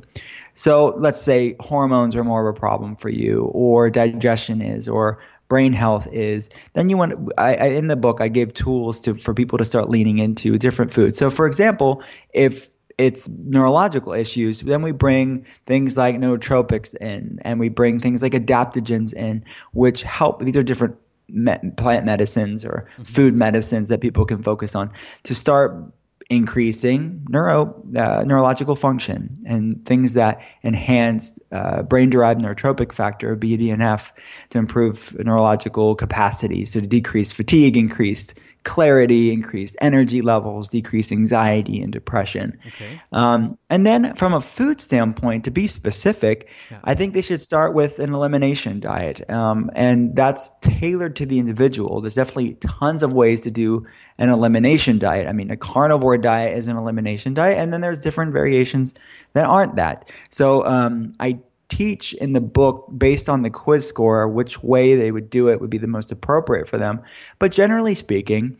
[0.54, 5.20] So let's say hormones are more of a problem for you, or digestion is, or
[5.50, 6.50] brain health is.
[6.72, 9.66] Then you want I, I, in the book I gave tools to for people to
[9.66, 11.18] start leaning into different foods.
[11.18, 17.60] So for example, if it's neurological issues, then we bring things like nootropics in, and
[17.60, 20.42] we bring things like adaptogens in, which help.
[20.42, 23.04] These are different me- plant medicines or mm-hmm.
[23.04, 24.92] food medicines that people can focus on
[25.24, 25.94] to start
[26.32, 34.14] increasing neuro uh, neurological function and things that enhance uh, brain-derived neurotrophic factor BDNF
[34.52, 41.92] to improve neurological capacities, to decrease fatigue, increased clarity, increased energy levels, decreased anxiety and
[41.92, 42.60] depression.
[42.68, 43.02] Okay.
[43.12, 46.80] Um, and then from a food standpoint, to be specific, yeah.
[46.84, 49.30] I think they should start with an elimination diet.
[49.30, 52.02] Um, and that's tailored to the individual.
[52.02, 55.28] There's definitely tons of ways to do an elimination diet.
[55.28, 58.94] I mean, a carnivore diet is an elimination diet, and then there's different variations
[59.34, 60.12] that aren't that.
[60.30, 61.40] So um, I
[61.72, 65.62] teach in the book based on the quiz score which way they would do it
[65.62, 67.02] would be the most appropriate for them.
[67.40, 68.58] But generally speaking,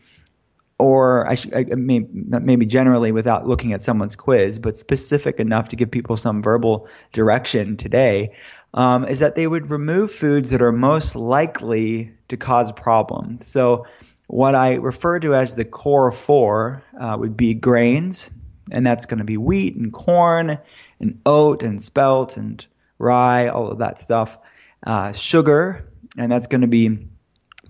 [0.78, 5.76] or I, I mean, maybe generally without looking at someone's quiz, but specific enough to
[5.76, 8.34] give people some verbal direction today,
[8.72, 13.46] um, is that they would remove foods that are most likely to cause problems.
[13.46, 13.86] So,
[14.26, 18.30] what I refer to as the core four uh, would be grains,
[18.70, 20.58] and that's going to be wheat and corn
[20.98, 22.66] and oat and spelt and
[23.02, 24.38] rye, all of that stuff.
[24.84, 27.08] Uh, sugar, and that's going to be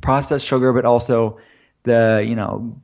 [0.01, 1.39] processed sugar, but also
[1.85, 2.81] the you know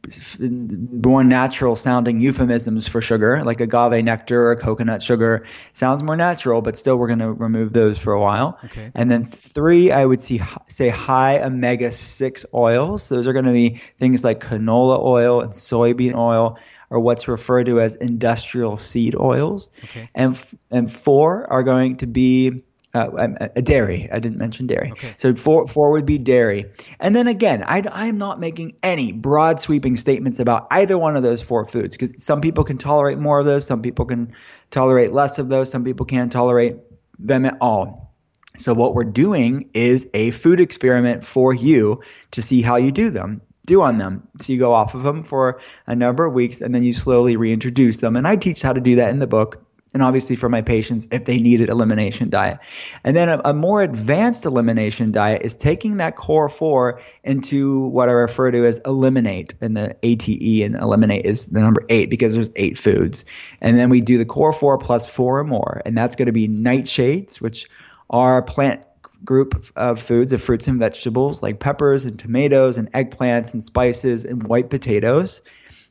[0.51, 6.63] more natural sounding euphemisms for sugar like agave nectar or coconut sugar sounds more natural
[6.63, 8.91] but still we're going to remove those for a while okay.
[8.95, 13.81] and then three i would see say high omega-6 oils those are going to be
[13.99, 16.59] things like canola oil and soybean oil
[16.91, 19.71] or what's referred to as industrial seed oils.
[19.85, 20.11] Okay.
[20.15, 20.39] And
[20.71, 22.63] and four are going to be
[22.95, 24.09] uh, a dairy.
[24.11, 24.93] I didn't mention dairy.
[24.93, 25.15] Okay.
[25.19, 26.67] So four, four would be dairy.
[26.99, 31.23] And then again, I, I'm not making any broad sweeping statements about either one of
[31.23, 34.33] those four foods because some people can tolerate more of those, some people can
[34.71, 36.77] tolerate less of those, some people can't tolerate
[37.19, 38.15] them at all.
[38.57, 43.11] So what we're doing is a food experiment for you to see how you do
[43.11, 44.27] them do on them.
[44.41, 47.37] So you go off of them for a number of weeks and then you slowly
[47.37, 48.17] reintroduce them.
[48.17, 51.09] And I teach how to do that in the book and obviously for my patients
[51.11, 52.59] if they needed elimination diet.
[53.05, 58.09] And then a, a, more advanced elimination diet is taking that core four into what
[58.09, 62.35] I refer to as eliminate, and the ATE and eliminate is the number eight because
[62.35, 63.25] there's eight foods.
[63.61, 66.33] And then we do the core four plus four or more, and that's going to
[66.33, 67.69] be nightshades, which
[68.11, 68.83] are plant
[69.25, 74.25] group of foods of fruits and vegetables like peppers and tomatoes and eggplants and spices
[74.25, 75.43] and white potatoes,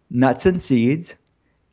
[0.09, 1.15] nuts and seeds,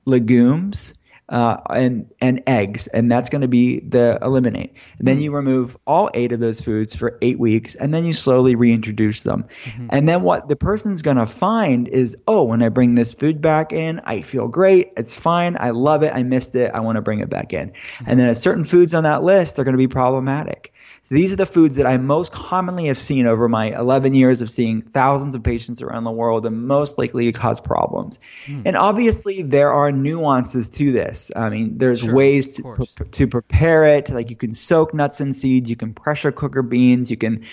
[0.04, 0.94] legumes,
[1.26, 4.74] uh, and and eggs, and that's going to be the eliminate.
[4.98, 5.24] And then mm-hmm.
[5.24, 9.22] you remove all eight of those foods for eight weeks, and then you slowly reintroduce
[9.22, 9.46] them.
[9.64, 9.86] Mm-hmm.
[9.90, 13.40] And then what the person's going to find is, oh, when I bring this food
[13.40, 14.92] back in, I feel great.
[14.98, 15.56] It's fine.
[15.58, 16.12] I love it.
[16.14, 16.72] I missed it.
[16.74, 17.70] I want to bring it back in.
[17.70, 18.04] Mm-hmm.
[18.06, 20.73] And then certain foods on that list, they're going to be problematic.
[21.04, 24.40] So these are the foods that I most commonly have seen over my 11 years
[24.40, 28.18] of seeing thousands of patients around the world and most likely cause problems.
[28.46, 28.62] Hmm.
[28.64, 31.30] And obviously there are nuances to this.
[31.36, 34.08] I mean, there's sure, ways to, pre- to prepare it.
[34.08, 37.44] Like you can soak nuts and seeds, you can pressure cooker beans, you can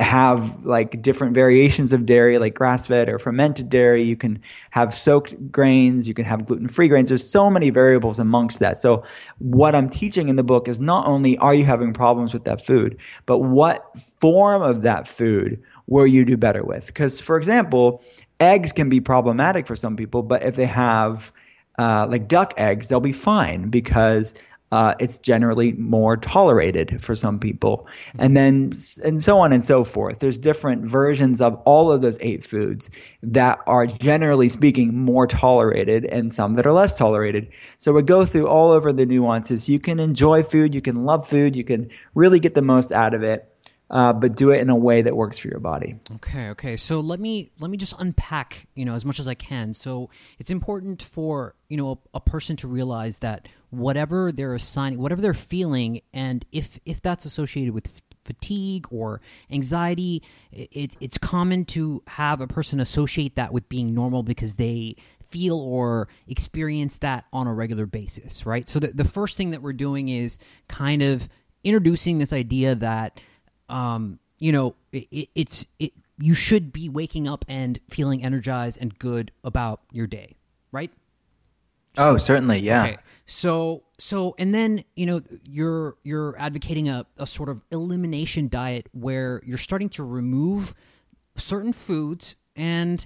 [0.00, 4.40] have like different variations of dairy like grass-fed or fermented dairy, you can
[4.70, 7.10] have soaked grains, you can have gluten-free grains.
[7.10, 8.78] There's so many variables amongst that.
[8.78, 9.04] So
[9.40, 12.64] what I'm teaching in the book is not only are you having problems with that
[13.26, 16.86] but what form of that food will you do better with?
[16.86, 18.02] Because, for example,
[18.40, 21.32] eggs can be problematic for some people, but if they have
[21.78, 24.34] uh, like duck eggs, they'll be fine because
[24.74, 27.86] uh, it's generally more tolerated for some people,
[28.18, 28.72] and then
[29.04, 30.18] and so on and so forth.
[30.18, 32.90] There's different versions of all of those eight foods
[33.22, 37.52] that are generally speaking more tolerated, and some that are less tolerated.
[37.78, 39.68] So we go through all over the nuances.
[39.68, 43.14] You can enjoy food, you can love food, you can really get the most out
[43.14, 43.53] of it
[43.90, 45.96] uh, but do it in a way that works for your body.
[46.16, 46.76] Okay, okay.
[46.76, 49.74] So let me let me just unpack, you know, as much as I can.
[49.74, 54.98] So it's important for you know a, a person to realize that whatever they're assigning,
[54.98, 57.90] whatever they're feeling, and if if that's associated with
[58.24, 59.20] fatigue or
[59.50, 64.96] anxiety, it, it's common to have a person associate that with being normal because they
[65.30, 68.68] feel or experience that on a regular basis, right?
[68.68, 71.28] So the, the first thing that we're doing is kind of
[71.64, 73.20] introducing this idea that
[73.68, 75.92] um, you know, it, it's it.
[76.18, 80.36] You should be waking up and feeling energized and good about your day,
[80.70, 80.92] right?
[81.96, 82.84] Oh, certainly, yeah.
[82.84, 82.96] Okay.
[83.26, 88.88] So, so, and then you know, you're you're advocating a, a sort of elimination diet
[88.92, 90.74] where you're starting to remove
[91.36, 93.04] certain foods and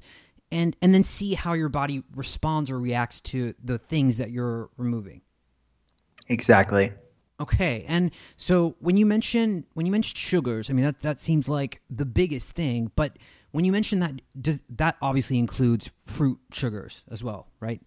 [0.50, 4.70] and and then see how your body responds or reacts to the things that you're
[4.76, 5.22] removing.
[6.28, 6.92] Exactly.
[7.40, 11.48] Okay, and so when you mention when you mentioned sugars, I mean that that seems
[11.48, 12.90] like the biggest thing.
[12.96, 13.16] But
[13.52, 17.80] when you mention that, does that obviously includes fruit sugars as well, right?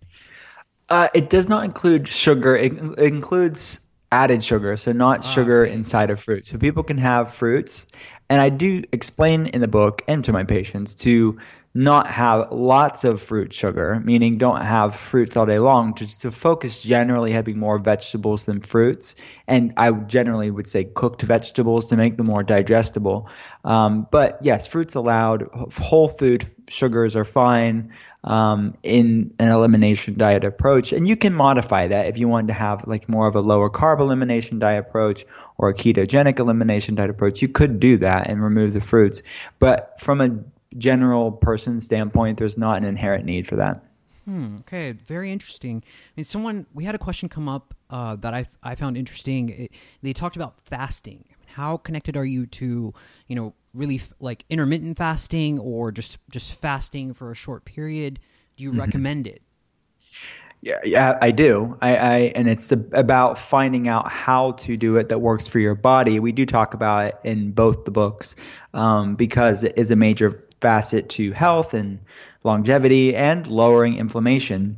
[0.89, 2.55] Uh, it does not include sugar.
[2.55, 5.73] It, it includes added sugar, so not ah, sugar okay.
[5.73, 6.45] inside of fruit.
[6.45, 7.87] So people can have fruits,
[8.31, 11.37] and I do explain in the book and to my patients to
[11.73, 16.31] not have lots of fruit sugar, meaning don't have fruits all day long, just to
[16.31, 19.15] focus generally having more vegetables than fruits.
[19.47, 23.27] And I generally would say cooked vegetables to make them more digestible.
[23.65, 25.49] Um, but yes, fruits allowed.
[25.77, 27.91] Whole food sugars are fine
[28.23, 30.93] um, in an elimination diet approach.
[30.93, 33.69] And you can modify that if you want to have like more of a lower
[33.69, 35.25] carb elimination diet approach
[35.61, 37.41] or a ketogenic elimination diet approach.
[37.41, 39.21] You could do that and remove the fruits.
[39.59, 40.37] But from a
[40.77, 43.83] general person standpoint, there's not an inherent need for that.
[44.25, 45.83] Hmm, okay, very interesting.
[45.85, 49.49] I mean, someone we had a question come up uh, that I I found interesting.
[49.49, 49.71] It,
[50.01, 51.25] they talked about fasting.
[51.55, 52.93] How connected are you to
[53.27, 58.19] you know really f- like intermittent fasting or just just fasting for a short period?
[58.57, 58.79] Do you mm-hmm.
[58.79, 59.41] recommend it?
[60.61, 61.75] Yeah, yeah, I do.
[61.81, 65.73] I, I and it's about finding out how to do it that works for your
[65.73, 66.19] body.
[66.19, 68.35] We do talk about it in both the books
[68.73, 71.99] um, because it is a major facet to health and
[72.43, 74.77] longevity and lowering inflammation.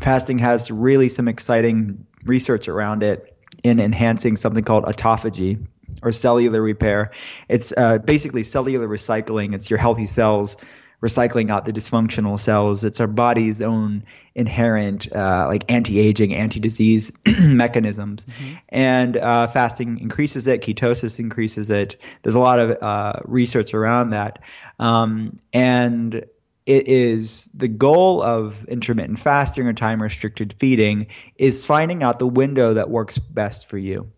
[0.00, 5.66] Fasting has really some exciting research around it in enhancing something called autophagy
[6.02, 7.10] or cellular repair.
[7.48, 9.54] It's uh, basically cellular recycling.
[9.54, 10.58] It's your healthy cells
[11.02, 12.84] recycling out the dysfunctional cells.
[12.84, 18.54] It's our body's own inherent uh, like anti-aging, anti-disease mechanisms, mm-hmm.
[18.68, 20.62] and uh, fasting increases it.
[20.62, 21.96] Ketosis increases it.
[22.22, 24.38] There's a lot of uh, research around that,
[24.78, 26.24] um, and
[26.64, 32.26] it is the goal of intermittent fasting or time restricted feeding is finding out the
[32.26, 34.12] window that works best for you.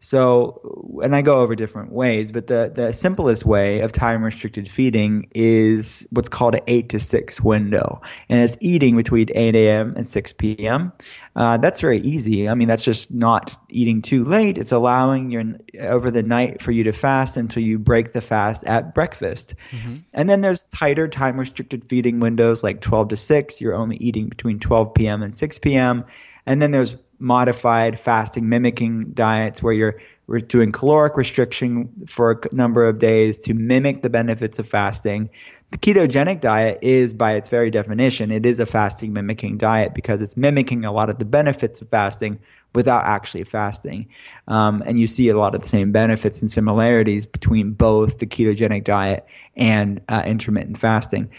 [0.00, 4.68] So, and I go over different ways, but the, the simplest way of time restricted
[4.68, 8.02] feeding is what's called an 8 to 6 window.
[8.28, 9.94] And it's eating between 8 a.m.
[9.96, 10.92] and 6 p.m.
[11.34, 12.48] Uh, that's very easy.
[12.48, 14.56] I mean, that's just not eating too late.
[14.56, 15.44] It's allowing your
[15.80, 19.56] over the night for you to fast until you break the fast at breakfast.
[19.72, 19.94] Mm-hmm.
[20.14, 23.60] And then there's tighter time restricted feeding windows like 12 to 6.
[23.60, 25.24] You're only eating between 12 p.m.
[25.24, 26.04] and 6 p.m.
[26.46, 30.00] And then there's modified fasting mimicking diets where you're
[30.46, 35.30] doing caloric restriction for a number of days to mimic the benefits of fasting.
[35.70, 40.22] The ketogenic diet is, by its very definition, it is a fasting mimicking diet because
[40.22, 42.38] it's mimicking a lot of the benefits of fasting
[42.74, 44.08] without actually fasting.
[44.46, 48.26] Um, and you see a lot of the same benefits and similarities between both the
[48.26, 51.30] ketogenic diet and uh, intermittent fasting.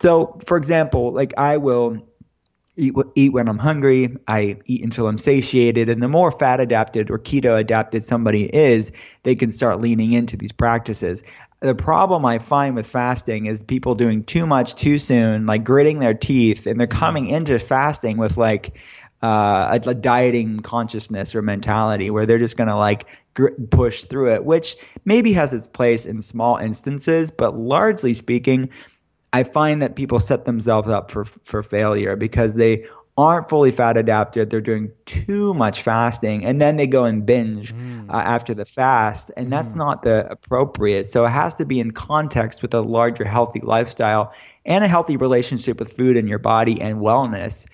[0.00, 2.06] So, for example, like I will
[2.76, 4.16] eat eat when I'm hungry.
[4.28, 5.88] I eat until I'm satiated.
[5.88, 10.36] And the more fat adapted or keto adapted somebody is, they can start leaning into
[10.36, 11.22] these practices.
[11.60, 15.98] The problem I find with fasting is people doing too much too soon, like gritting
[15.98, 18.76] their teeth, and they're coming into fasting with like
[19.22, 24.04] uh, a, a dieting consciousness or mentality where they're just going to like gr- push
[24.04, 28.68] through it, which maybe has its place in small instances, but largely speaking,
[29.36, 32.86] I find that people set themselves up for for failure because they
[33.18, 34.48] aren't fully fat adapted.
[34.48, 38.08] They're doing too much fasting, and then they go and binge mm.
[38.08, 39.50] uh, after the fast, and mm.
[39.50, 41.06] that's not the appropriate.
[41.06, 44.32] So it has to be in context with a larger healthy lifestyle
[44.64, 47.66] and a healthy relationship with food and your body and wellness.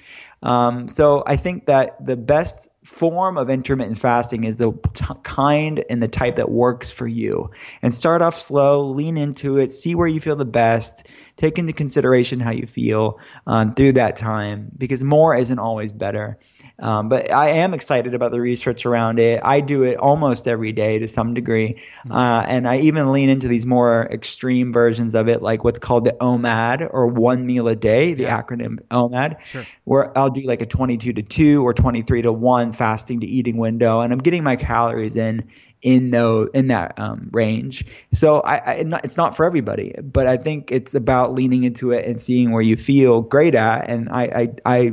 [0.42, 5.84] Um, so I think that the best form of intermittent fasting is the t- kind
[5.88, 7.50] and the type that works for you.
[7.80, 11.06] And start off slow, lean into it, see where you feel the best,
[11.36, 16.38] take into consideration how you feel um, through that time because more isn't always better.
[16.78, 19.40] Um, but I am excited about the research around it.
[19.44, 21.74] I do it almost every day to some degree.
[22.04, 22.12] Mm-hmm.
[22.12, 26.04] Uh, and I even lean into these more extreme versions of it, like what's called
[26.04, 28.40] the OMAD or one meal a day, the yeah.
[28.40, 29.66] acronym OMAD, sure.
[29.84, 33.56] where I'll do like a 22 to 2 or 23 to 1 fasting to eating
[33.56, 34.00] window.
[34.00, 35.50] And I'm getting my calories in
[35.82, 37.84] in no in that um, range.
[38.12, 42.06] So I, I, it's not for everybody, but I think it's about leaning into it
[42.06, 43.90] and seeing where you feel great at.
[43.90, 44.92] And I I I,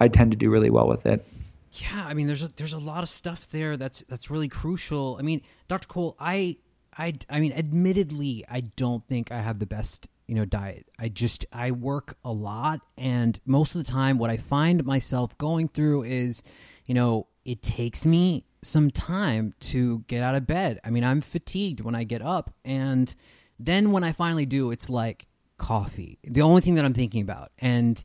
[0.00, 1.24] I tend to do really well with it.
[1.72, 5.16] Yeah, I mean, there's a, there's a lot of stuff there that's that's really crucial.
[5.18, 5.86] I mean, Dr.
[5.86, 6.56] Cole, I
[6.96, 10.86] I I mean, admittedly, I don't think I have the best you know diet.
[10.98, 15.38] I just I work a lot, and most of the time, what I find myself
[15.38, 16.42] going through is,
[16.86, 20.80] you know, it takes me some time to get out of bed.
[20.84, 23.14] I mean, I'm fatigued when I get up, and
[23.60, 25.26] then when I finally do, it's like
[25.56, 26.18] coffee.
[26.24, 28.02] The only thing that I'm thinking about, and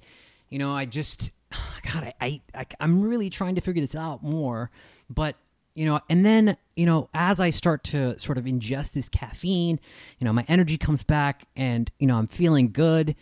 [0.50, 4.24] you know, I just Ah, God, I, I, I'm really trying to figure this out
[4.24, 4.70] more.
[5.10, 5.36] But
[5.76, 9.80] you know, and then you know, as I start to sort of ingest this caffeine,
[10.20, 13.16] you know, my energy comes back, and you know, I'm feeling good,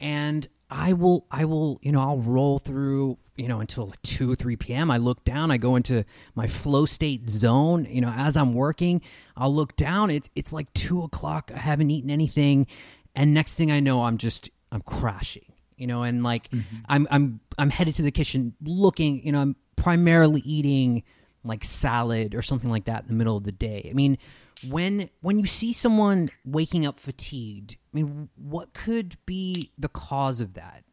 [0.00, 4.30] and I will, I will, you know, I'll roll through, you know, until like two
[4.30, 4.90] or three p.m.
[4.90, 7.86] I look down, I go into my flow state zone.
[7.88, 9.00] You know, as I'm working,
[9.36, 10.10] I'll look down.
[10.10, 11.50] It's it's like two o'clock.
[11.54, 12.66] I haven't eaten anything,
[13.14, 16.76] and next thing I know, I'm just I'm crashing you know, and like mm-hmm.
[16.88, 21.04] I'm I'm I'm headed to the kitchen looking, you know, I'm primarily eating
[21.44, 23.86] like salad or something like that in the middle of the day.
[23.90, 24.18] I mean,
[24.68, 30.40] when when you see someone waking up fatigued, I mean, what could be the cause
[30.40, 30.84] of that?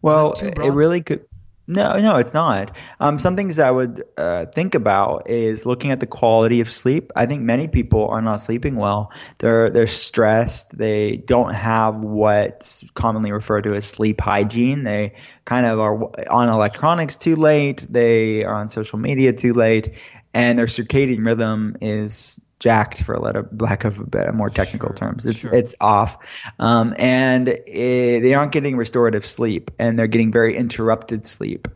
[0.00, 1.24] Well, it really could
[1.72, 2.76] no, no, it's not.
[3.00, 7.10] Um, some things I would uh, think about is looking at the quality of sleep.
[7.16, 9.12] I think many people are not sleeping well.
[9.38, 10.76] They're they're stressed.
[10.76, 14.82] They don't have what's commonly referred to as sleep hygiene.
[14.82, 15.14] They
[15.44, 17.86] kind of are on electronics too late.
[17.88, 19.94] They are on social media too late,
[20.34, 25.26] and their circadian rhythm is jacked for a lack of a more technical sure, terms.
[25.26, 25.52] It's sure.
[25.52, 26.16] it's off,
[26.60, 31.68] um, and it, they aren't getting restorative sleep, and they're getting very interrupted sleep.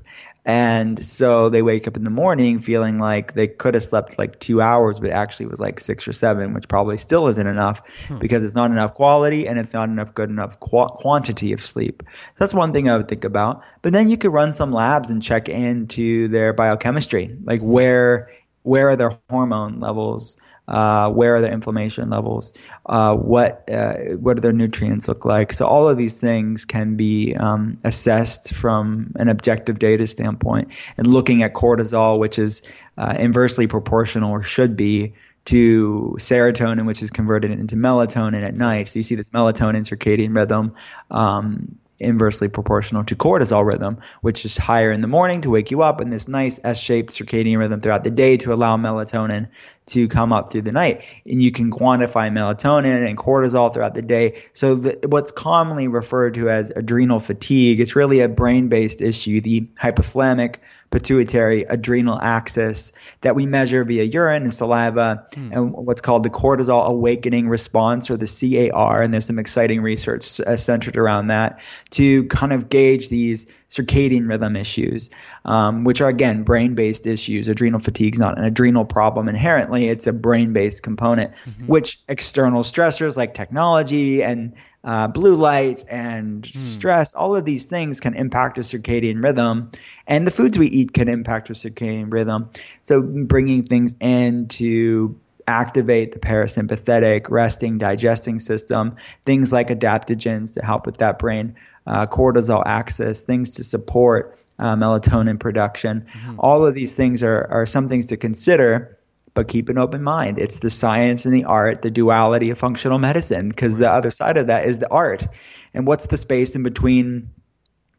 [0.44, 4.38] And so they wake up in the morning feeling like they could have slept like
[4.38, 7.82] two hours, but actually it was like six or seven, which probably still isn't enough
[8.06, 8.20] hmm.
[8.20, 12.04] because it's not enough quality and it's not enough good enough qu- quantity of sleep.
[12.06, 13.64] So that's one thing I would think about.
[13.82, 18.30] But then you could run some labs and check into their biochemistry, like where
[18.62, 20.36] where are their hormone levels?
[20.68, 22.52] Uh, where are their inflammation levels,
[22.84, 25.52] uh, what uh, what do their nutrients look like.
[25.52, 31.06] So all of these things can be um, assessed from an objective data standpoint, and
[31.06, 32.62] looking at cortisol, which is
[32.98, 35.14] uh, inversely proportional or should be
[35.46, 38.88] to serotonin, which is converted into melatonin at night.
[38.88, 40.74] So you see this melatonin circadian rhythm.
[41.10, 45.82] Um, inversely proportional to cortisol rhythm, which is higher in the morning to wake you
[45.82, 49.48] up and this nice S-shaped circadian rhythm throughout the day to allow melatonin
[49.86, 51.02] to come up through the night.
[51.24, 54.42] And you can quantify melatonin and cortisol throughout the day.
[54.52, 59.40] So the, what's commonly referred to as adrenal fatigue, it's really a brain-based issue.
[59.40, 60.56] The hypothalamic
[60.90, 65.52] pituitary adrenal axis that we measure via urine and saliva hmm.
[65.52, 69.02] and what's called the cortisol awakening response or the CAR.
[69.02, 71.60] And there's some exciting research uh, centered around that
[71.90, 75.10] to kind of gauge these circadian rhythm issues,
[75.44, 77.48] um, which are again brain based issues.
[77.48, 81.66] Adrenal fatigue is not an adrenal problem inherently, it's a brain based component, mm-hmm.
[81.66, 84.54] which external stressors like technology and
[84.86, 86.56] uh, blue light and mm.
[86.56, 89.72] stress, all of these things can impact our circadian rhythm,
[90.06, 92.48] and the foods we eat can impact our circadian rhythm.
[92.84, 95.18] So, bringing things in to
[95.48, 101.56] activate the parasympathetic resting digesting system, things like adaptogens to help with that brain
[101.88, 106.02] uh, cortisol axis, things to support uh, melatonin production.
[106.02, 106.36] Mm-hmm.
[106.38, 108.95] All of these things are, are some things to consider
[109.36, 110.38] but keep an open mind.
[110.38, 114.38] It's the science and the art, the duality of functional medicine, because the other side
[114.38, 115.28] of that is the art.
[115.74, 117.30] And what's the space in between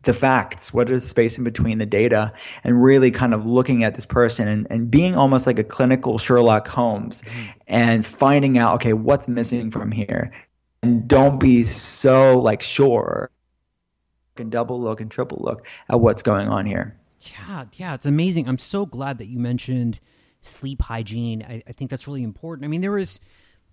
[0.02, 0.74] the facts?
[0.74, 2.34] What is the space in between the data?
[2.64, 6.18] And really kind of looking at this person and, and being almost like a clinical
[6.18, 7.52] Sherlock Holmes mm-hmm.
[7.68, 10.34] and finding out, okay, what's missing from here?
[10.82, 13.30] And don't be so like sure
[14.38, 16.98] and double look and triple look at what's going on here.
[17.22, 18.50] Yeah, yeah, it's amazing.
[18.50, 20.00] I'm so glad that you mentioned–
[20.42, 21.44] sleep hygiene.
[21.44, 22.66] I, I think that's really important.
[22.66, 23.20] I mean, there is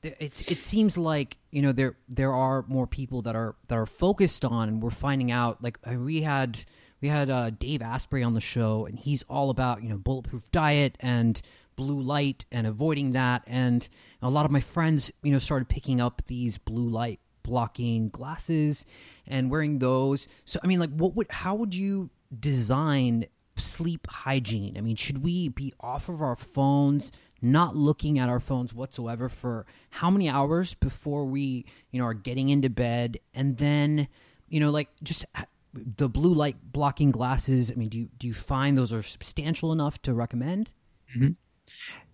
[0.05, 3.87] it's it seems like you know there there are more people that are that are
[3.87, 6.65] focused on and we're finding out like we had
[7.01, 10.51] we had uh, Dave Asprey on the show and he's all about you know bulletproof
[10.51, 11.41] diet and
[11.77, 13.89] blue light and avoiding that and
[14.23, 18.87] a lot of my friends you know started picking up these blue light blocking glasses
[19.27, 22.09] and wearing those so i mean like what would how would you
[22.39, 23.27] design
[23.57, 24.77] sleep hygiene?
[24.77, 29.29] I mean, should we be off of our phones, not looking at our phones whatsoever
[29.29, 34.09] for how many hours before we, you know, are getting into bed, and then,
[34.49, 35.25] you know, like just
[35.73, 37.71] the blue light blocking glasses.
[37.71, 40.73] I mean, do you do you find those are substantial enough to recommend?
[41.17, 41.33] Mm-hmm.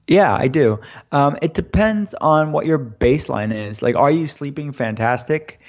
[0.09, 0.81] Yeah, I do.
[1.13, 3.81] Um, it depends on what your baseline is.
[3.81, 5.61] Like, are you sleeping fantastic?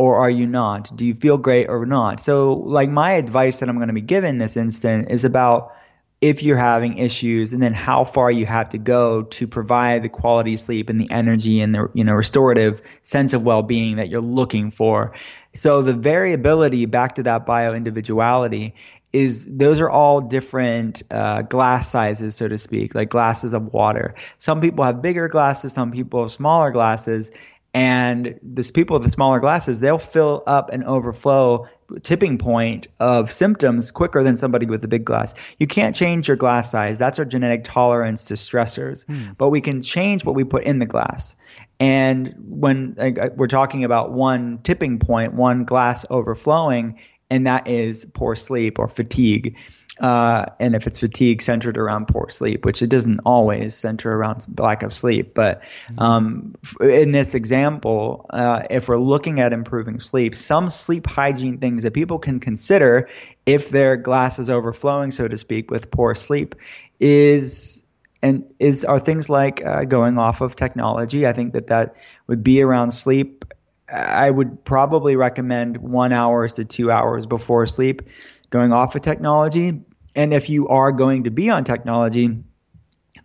[0.00, 0.96] Or are you not?
[0.96, 2.20] Do you feel great or not?
[2.20, 5.74] So, like, my advice that I'm going to be giving this instant is about
[6.22, 10.08] if you're having issues and then how far you have to go to provide the
[10.08, 14.22] quality sleep and the energy and the you know restorative sense of well-being that you're
[14.22, 15.12] looking for
[15.52, 18.74] so the variability back to that bio individuality
[19.12, 24.14] is those are all different uh, glass sizes so to speak like glasses of water
[24.36, 27.30] some people have bigger glasses some people have smaller glasses
[27.72, 31.68] and these people with the smaller glasses, they'll fill up and overflow
[32.02, 35.34] tipping point of symptoms quicker than somebody with a big glass.
[35.58, 36.98] You can't change your glass size.
[36.98, 39.06] That's our genetic tolerance to stressors.
[39.06, 39.32] Hmm.
[39.38, 41.36] But we can change what we put in the glass.
[41.78, 46.98] And when like, we're talking about one tipping point, one glass overflowing,
[47.30, 49.56] and that is poor sleep or fatigue
[50.00, 54.46] uh, and if it's fatigue centered around poor sleep, which it doesn't always center around
[54.58, 55.98] lack of sleep, but mm-hmm.
[55.98, 61.82] um, in this example, uh, if we're looking at improving sleep, some sleep hygiene things
[61.82, 63.10] that people can consider
[63.44, 66.54] if their glass is overflowing, so to speak, with poor sleep,
[66.98, 67.86] is
[68.22, 71.26] and is are things like uh, going off of technology.
[71.26, 71.96] I think that that
[72.26, 73.44] would be around sleep.
[73.92, 78.02] I would probably recommend one hours to two hours before sleep
[78.50, 79.82] going off of technology
[80.14, 82.42] and if you are going to be on technology,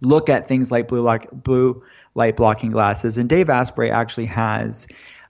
[0.02, 1.84] look at things like blue light, blue
[2.14, 3.18] light blocking glasses.
[3.18, 4.88] And Dave Asprey actually has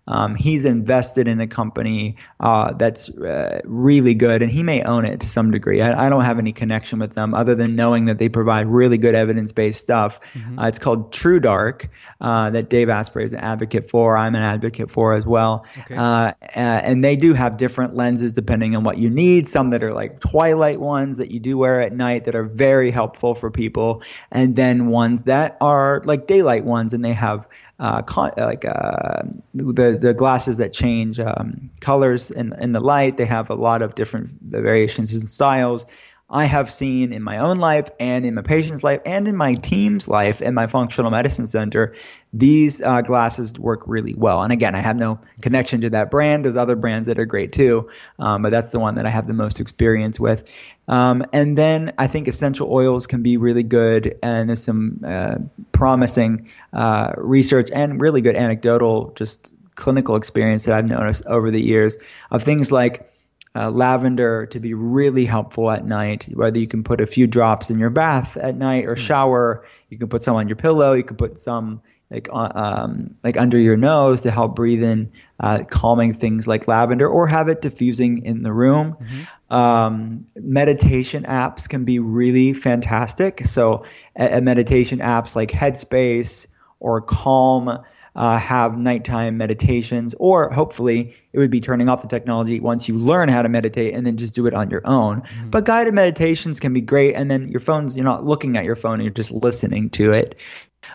[0.07, 5.05] um, he's invested in a company uh, that's uh, really good, and he may own
[5.05, 5.81] it to some degree.
[5.81, 8.99] I, I, don't have any connection with them other than knowing that they provide really
[8.99, 10.19] good evidence based stuff.
[10.33, 10.59] Mm-hmm.
[10.59, 11.89] Uh, it's called TrueDark,
[12.21, 14.15] uh, that Dave Asprey is an advocate for.
[14.15, 15.65] I'm an advocate for as well.
[15.79, 15.95] Okay.
[15.95, 19.47] Uh, and they do have different lenses depending on what you need.
[19.47, 22.91] Some that are like twilight ones that you do wear at night that are very
[22.91, 27.47] helpful for people, and then ones that are like daylight ones, and they have
[27.79, 29.23] uh, con- like uh,
[29.53, 33.17] the the glasses that change um, colors in in the light.
[33.17, 35.85] They have a lot of different variations and styles.
[36.27, 39.53] I have seen in my own life and in my patient's life and in my
[39.53, 41.93] team's life in my functional medicine center,
[42.33, 44.41] these uh, glasses work really well.
[44.41, 46.43] And again, I have no connection to that brand.
[46.43, 49.27] There's other brands that are great too, um, but that's the one that I have
[49.27, 50.49] the most experience with.
[50.87, 55.35] Um, and then I think essential oils can be really good, and there's some uh,
[55.71, 61.61] promising uh, research and really good anecdotal, just clinical experience that I've noticed over the
[61.61, 61.97] years
[62.31, 63.11] of things like
[63.55, 66.27] uh, lavender to be really helpful at night.
[66.33, 69.97] Whether you can put a few drops in your bath at night or shower, you
[69.97, 70.93] can put some on your pillow.
[70.93, 71.81] You can put some
[72.11, 76.67] like uh, um, like under your nose to help breathe in uh, calming things like
[76.67, 78.95] lavender, or have it diffusing in the room.
[78.99, 79.53] Mm-hmm.
[79.53, 83.45] Um, meditation apps can be really fantastic.
[83.45, 83.85] So,
[84.15, 86.47] a, a meditation apps like Headspace
[86.79, 87.79] or Calm
[88.15, 92.95] uh, have nighttime meditations, or hopefully it would be turning off the technology once you
[92.95, 95.21] learn how to meditate and then just do it on your own.
[95.21, 95.49] Mm-hmm.
[95.49, 98.75] But guided meditations can be great, and then your phone's you're not looking at your
[98.75, 100.35] phone, you're just listening to it.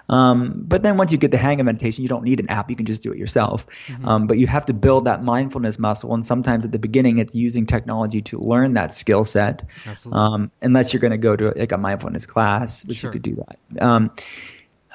[0.08, 2.70] Um, but then once you get the hang of meditation, you don't need an app.
[2.70, 3.66] You can just do it yourself.
[3.86, 4.08] Mm-hmm.
[4.08, 6.14] Um, but you have to build that mindfulness muscle.
[6.14, 9.66] And sometimes at the beginning, it's using technology to learn that skill set.
[10.12, 13.10] Um, unless you're going to go to like a mindfulness class, which sure.
[13.10, 13.82] you could do that.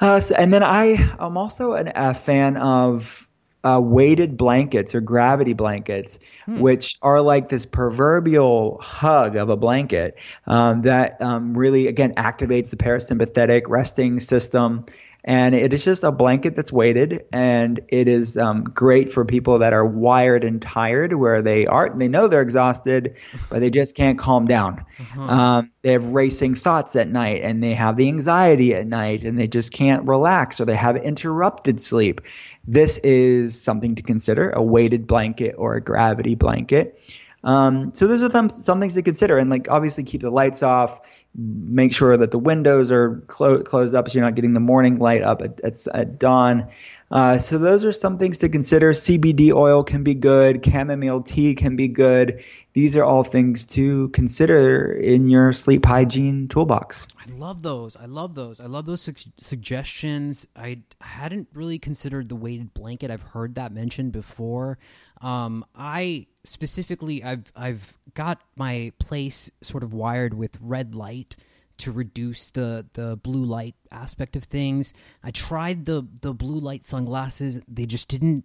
[0.00, 3.26] Uh, so, and then I am also an, a fan of
[3.64, 6.60] uh, weighted blankets or gravity blankets, hmm.
[6.60, 10.16] which are like this proverbial hug of a blanket
[10.46, 14.84] um, that um, really, again, activates the parasympathetic resting system
[15.26, 19.58] and it is just a blanket that's weighted and it is um, great for people
[19.58, 21.90] that are wired and tired where they are.
[21.90, 23.16] They know they're exhausted
[23.50, 24.86] but they just can't calm down.
[24.98, 25.22] Uh-huh.
[25.22, 29.36] um, they have racing thoughts at night and they have the anxiety at night and
[29.36, 32.20] they just can't relax or they have interrupted sleep.
[32.68, 37.00] This is something to consider a weighted blanket or a gravity blanket.
[37.42, 40.62] Um, so those are some, some things to consider and like obviously keep the lights
[40.62, 41.00] off
[41.36, 44.98] make sure that the windows are clo- closed up so you're not getting the morning
[44.98, 46.68] light up at, at, at dawn.
[47.10, 48.92] Uh, so those are some things to consider.
[48.92, 50.64] CBD oil can be good.
[50.64, 52.42] Chamomile tea can be good.
[52.72, 57.06] These are all things to consider in your sleep hygiene toolbox.
[57.18, 57.96] I love those.
[57.96, 58.58] I love those.
[58.60, 60.46] I love those su- suggestions.
[60.56, 63.10] I hadn't really considered the weighted blanket.
[63.10, 64.78] I've heard that mentioned before.
[65.20, 71.36] Um, I specifically, I've I've got my place sort of wired with red light
[71.78, 74.92] to reduce the the blue light aspect of things.
[75.22, 78.44] I tried the the blue light sunglasses; they just didn't.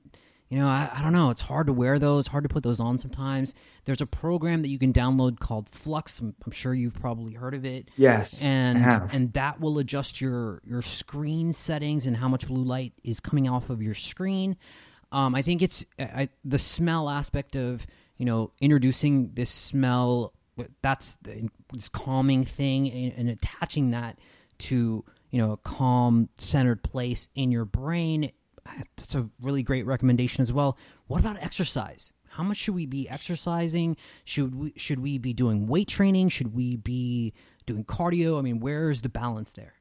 [0.50, 1.30] You know, I, I don't know.
[1.30, 2.28] It's hard to wear those.
[2.28, 3.56] Hard to put those on sometimes.
[3.86, 6.20] There's a program that you can download called Flux.
[6.20, 7.90] I'm, I'm sure you've probably heard of it.
[7.96, 12.94] Yes, and and that will adjust your your screen settings and how much blue light
[13.04, 14.58] is coming off of your screen.
[15.12, 17.86] Um, I think it's I, the smell aspect of
[18.18, 20.34] you know introducing this smell
[20.82, 24.20] that's the, this calming thing and, and, attaching that
[24.60, 28.32] to you know a calm centered place in your brain
[28.96, 30.78] that's a really great recommendation as well.
[31.08, 32.12] What about exercise?
[32.30, 33.98] How much should we be exercising?
[34.24, 36.30] Should we should we be doing weight training?
[36.30, 37.34] Should we be
[37.66, 38.38] doing cardio?
[38.38, 39.74] I mean where is the balance there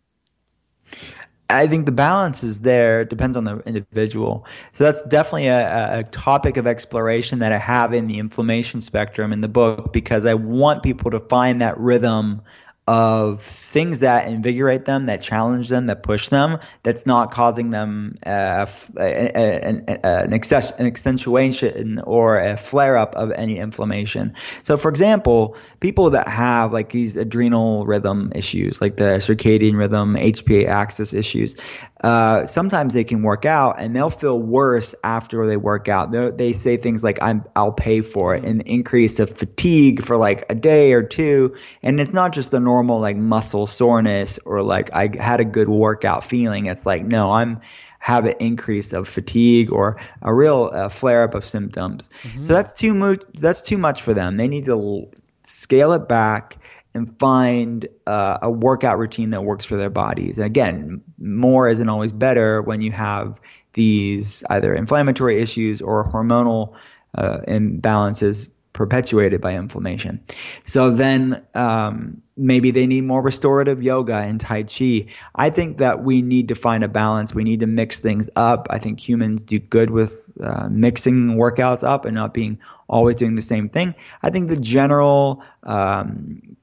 [1.56, 3.02] I think the balance is there.
[3.02, 4.46] It depends on the individual.
[4.72, 9.32] So that's definitely a, a, topic of exploration that I have in the inflammation spectrum
[9.32, 12.42] in the book because I want people to find that rhythm
[12.90, 18.16] of things that invigorate them, that challenge them, that push them, that's not causing them
[18.26, 18.66] uh,
[18.96, 24.34] an, an, excess, an accentuation or a flare up of any inflammation.
[24.64, 30.16] So, for example, people that have like these adrenal rhythm issues, like the circadian rhythm,
[30.16, 31.54] HPA axis issues,
[32.02, 36.10] uh, sometimes they can work out and they'll feel worse after they work out.
[36.10, 40.16] They're, they say things like, I'm, I'll pay for it, an increase of fatigue for
[40.16, 41.54] like a day or two.
[41.84, 45.68] And it's not just the normal like muscle soreness or like I had a good
[45.68, 46.66] workout feeling.
[46.66, 47.60] It's like, no, I'm
[48.00, 52.08] have an increase of fatigue or a real uh, flare up of symptoms.
[52.22, 52.44] Mm-hmm.
[52.44, 53.22] So that's too much.
[53.34, 54.36] That's too much for them.
[54.36, 55.08] They need to
[55.42, 56.56] scale it back
[56.94, 60.38] and find uh, a workout routine that works for their bodies.
[60.38, 63.40] And again, more isn't always better when you have
[63.74, 66.74] these either inflammatory issues or hormonal
[67.14, 70.20] uh, imbalances perpetuated by inflammation.
[70.64, 75.06] So then um, maybe they need more restorative yoga and Tai Chi.
[75.34, 77.34] I think that we need to find a balance.
[77.34, 78.68] We need to mix things up.
[78.70, 82.58] I think humans do good with uh, mixing workouts up and not being
[82.88, 83.94] always doing the same thing.
[84.22, 86.56] I think the general um,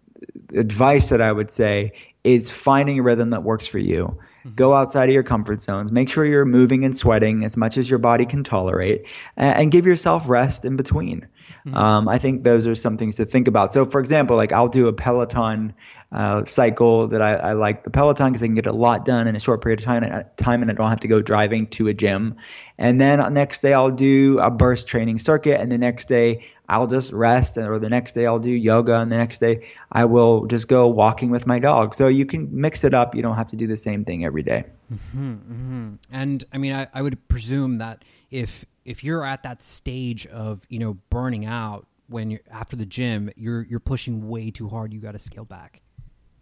[0.53, 1.91] advice that I would say
[2.23, 4.17] is finding a rhythm that works for you.
[4.39, 4.55] Mm-hmm.
[4.55, 5.91] Go outside of your comfort zones.
[5.91, 9.71] Make sure you're moving and sweating as much as your body can tolerate, and, and
[9.71, 11.27] give yourself rest in between.
[11.67, 11.75] Mm-hmm.
[11.75, 13.73] Um, I think those are some things to think about.
[13.73, 15.73] So, for example, like I'll do a Peloton
[16.13, 19.27] uh, cycle that I, I, like the Peloton because I can get a lot done
[19.27, 21.67] in a short period of time, uh, time and I don't have to go driving
[21.71, 22.37] to a gym.
[22.77, 26.87] And then next day I'll do a burst training circuit, and the next day I'll
[26.87, 30.45] just rest, or the next day I'll do yoga, and the next day I will
[30.45, 31.93] just go walking with my dog.
[31.93, 33.13] So you can mix it up.
[33.13, 34.63] You don't have to do the same thing every day.
[34.93, 35.93] Mm-hmm, mm-hmm.
[36.11, 40.65] And I mean, I, I would presume that if if you're at that stage of
[40.69, 44.93] you know burning out when you're after the gym, you're you're pushing way too hard.
[44.93, 45.81] You got to scale back.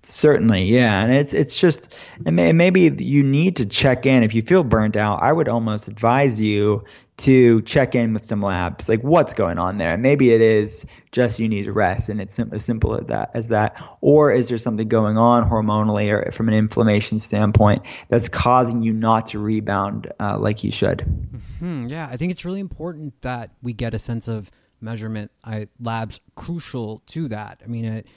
[0.03, 4.43] Certainly, yeah, and it's it's just and maybe you need to check in if you
[4.43, 5.21] feel burnt out.
[5.23, 6.83] I would almost advise you
[7.17, 9.97] to check in with some labs, like what's going on there.
[9.97, 13.31] Maybe it is just you need rest, and it's as simple as that.
[13.33, 18.27] As that, or is there something going on hormonally or from an inflammation standpoint that's
[18.27, 20.99] causing you not to rebound uh, like you should?
[20.99, 21.87] Mm-hmm.
[21.87, 24.51] Yeah, I think it's really important that we get a sense of
[24.81, 25.31] measurement.
[25.43, 27.61] I, labs crucial to that.
[27.63, 28.07] I mean, it,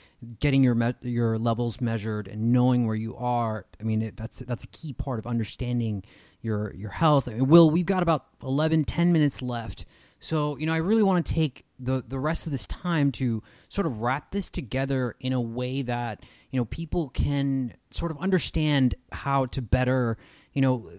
[0.41, 3.65] getting your me- your levels measured and knowing where you are.
[3.79, 6.03] I mean, it, that's that's a key part of understanding
[6.41, 7.27] your your health.
[7.27, 9.85] Will, we've got about 11, 10 minutes left.
[10.19, 13.41] So, you know, I really want to take the the rest of this time to
[13.69, 18.17] sort of wrap this together in a way that, you know, people can sort of
[18.19, 20.17] understand how to better,
[20.53, 20.89] you know,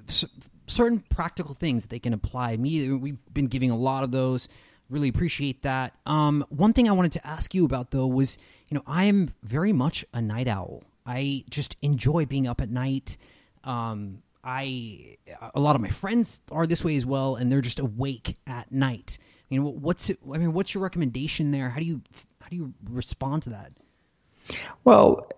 [0.66, 2.96] certain practical things that they can apply immediately.
[2.96, 4.48] We've been giving a lot of those.
[4.88, 5.94] Really appreciate that.
[6.06, 8.38] Um, one thing I wanted to ask you about though was,
[8.68, 10.82] you know, I am very much a night owl.
[11.04, 13.16] I just enjoy being up at night.
[13.64, 15.16] Um, I
[15.54, 18.72] a lot of my friends are this way as well, and they're just awake at
[18.72, 19.18] night.
[19.50, 21.70] I mean, what's I mean, what's your recommendation there?
[21.70, 22.02] How do you
[22.40, 23.72] how do you respond to that?
[24.84, 25.28] Well,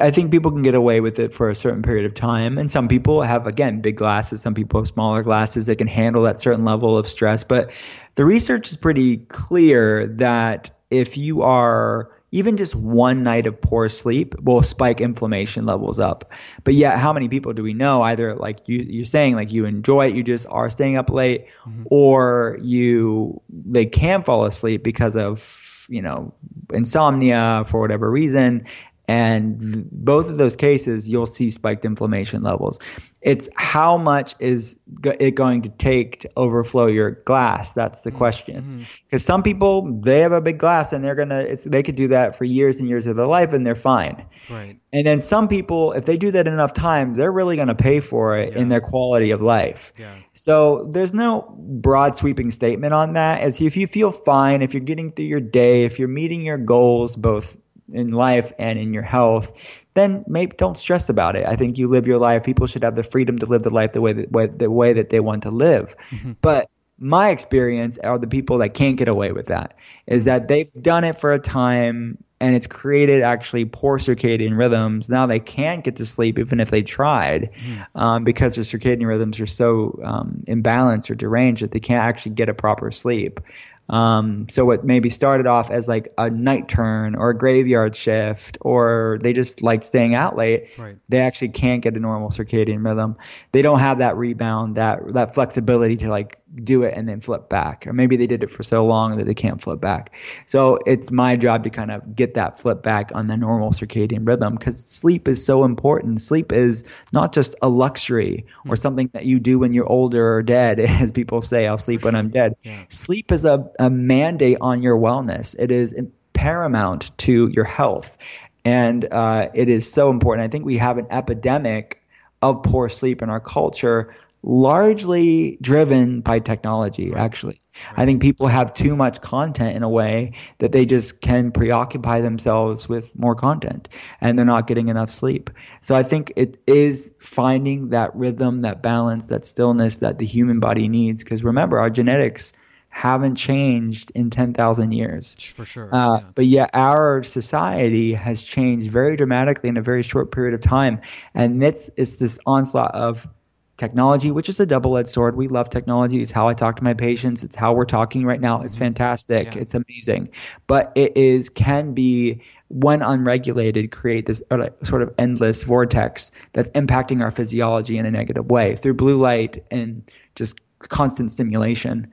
[0.00, 2.56] I think people can get away with it for a certain period of time.
[2.56, 4.40] And some people have, again, big glasses.
[4.40, 7.44] Some people have smaller glasses that can handle that certain level of stress.
[7.44, 7.70] But
[8.14, 13.88] the research is pretty clear that if you are even just one night of poor
[13.88, 16.30] sleep will spike inflammation levels up.
[16.64, 19.64] But yet, how many people do we know either like you, you're saying, like you
[19.64, 21.84] enjoy it, you just are staying up late, mm-hmm.
[21.86, 26.34] or you they can't fall asleep because of you know
[26.74, 28.66] insomnia for whatever reason,
[29.08, 32.80] and th- both of those cases, you'll see spiked inflammation levels.
[33.22, 37.72] It's how much is go- it going to take to overflow your glass?
[37.72, 38.18] That's the mm-hmm.
[38.18, 38.86] question.
[39.04, 39.26] Because mm-hmm.
[39.26, 42.44] some people, they have a big glass and they're gonna, they could do that for
[42.44, 44.26] years and years of their life and they're fine.
[44.50, 44.78] Right.
[44.92, 48.36] And then some people, if they do that enough times, they're really gonna pay for
[48.36, 48.60] it yeah.
[48.60, 49.92] in their quality of life.
[49.98, 50.14] Yeah.
[50.32, 53.40] So there's no broad sweeping statement on that.
[53.40, 56.58] As if you feel fine, if you're getting through your day, if you're meeting your
[56.58, 57.56] goals, both
[57.92, 59.52] in life and in your health,
[59.94, 61.46] then maybe don't stress about it.
[61.46, 62.44] I think you live your life.
[62.44, 64.92] People should have the freedom to live the life the way that way, the way
[64.92, 65.96] that they want to live.
[66.10, 66.32] Mm-hmm.
[66.40, 66.68] But
[66.98, 69.76] my experience are the people that can't get away with that
[70.06, 75.08] is that they've done it for a time and it's created actually poor circadian rhythms.
[75.08, 77.86] Now they can't get to sleep even if they tried mm.
[77.94, 82.34] um, because their circadian rhythms are so um, imbalanced or deranged that they can't actually
[82.34, 83.40] get a proper sleep.
[83.88, 88.58] Um, so what maybe started off as like a night turn or a graveyard shift,
[88.60, 90.68] or they just like staying out late.
[90.76, 90.96] Right.
[91.08, 93.16] They actually can't get a normal circadian rhythm.
[93.52, 97.48] They don't have that rebound, that that flexibility to like do it and then flip
[97.48, 97.86] back.
[97.86, 100.14] Or maybe they did it for so long that they can't flip back.
[100.46, 104.26] So it's my job to kind of get that flip back on the normal circadian
[104.26, 106.22] rhythm because sleep is so important.
[106.22, 108.80] Sleep is not just a luxury or hmm.
[108.80, 112.14] something that you do when you're older or dead, as people say, I'll sleep when
[112.14, 112.56] I'm dead.
[112.62, 112.84] Yeah.
[112.88, 115.56] Sleep is a, a mandate on your wellness.
[115.58, 115.94] It is
[116.32, 118.16] paramount to your health.
[118.64, 120.44] And uh, it is so important.
[120.44, 122.02] I think we have an epidemic
[122.42, 127.20] of poor sleep in our culture largely driven by technology right.
[127.20, 128.02] actually right.
[128.02, 132.20] i think people have too much content in a way that they just can preoccupy
[132.20, 133.88] themselves with more content
[134.20, 138.82] and they're not getting enough sleep so i think it is finding that rhythm that
[138.82, 142.52] balance that stillness that the human body needs because remember our genetics
[142.96, 145.36] haven't changed in 10,000 years.
[145.54, 145.94] For sure.
[145.94, 146.24] Uh, yeah.
[146.34, 151.02] But yet our society has changed very dramatically in a very short period of time.
[151.34, 153.28] And it's, it's this onslaught of
[153.76, 155.36] technology, which is a double edged sword.
[155.36, 156.22] We love technology.
[156.22, 157.44] It's how I talk to my patients.
[157.44, 158.62] It's how we're talking right now.
[158.62, 158.84] It's mm-hmm.
[158.84, 159.54] fantastic.
[159.54, 159.60] Yeah.
[159.62, 160.30] It's amazing.
[160.66, 166.70] But it is can be when unregulated create this uh, sort of endless vortex that's
[166.70, 172.10] impacting our physiology in a negative way through blue light and just constant stimulation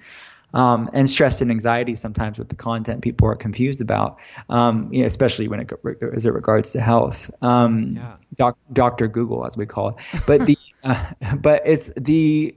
[0.54, 4.18] um, and stress and anxiety sometimes with the content people are confused about,
[4.50, 5.72] um, you know, especially when it
[6.16, 7.30] as it regards to health.
[7.42, 8.16] Um, yeah.
[8.36, 9.96] doc, Doctor Google, as we call it,
[10.26, 12.56] but the uh, but it's the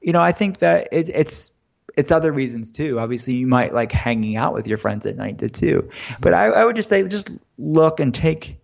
[0.00, 1.52] you know I think that it, it's
[1.96, 3.00] it's other reasons too.
[3.00, 5.48] Obviously, you might like hanging out with your friends at night too.
[5.48, 6.14] Mm-hmm.
[6.20, 8.56] But I, I would just say just look and take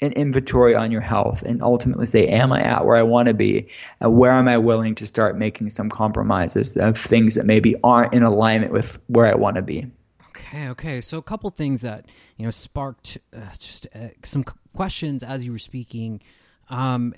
[0.00, 3.34] an inventory on your health and ultimately say, am I at where I want to
[3.34, 3.68] be?
[4.00, 8.14] And where am I willing to start making some compromises of things that maybe aren't
[8.14, 9.90] in alignment with where I want to be?
[10.28, 11.00] Okay, okay.
[11.00, 14.44] So a couple things that you know sparked uh, just uh, some
[14.74, 16.22] questions as you were speaking.
[16.70, 17.12] Um,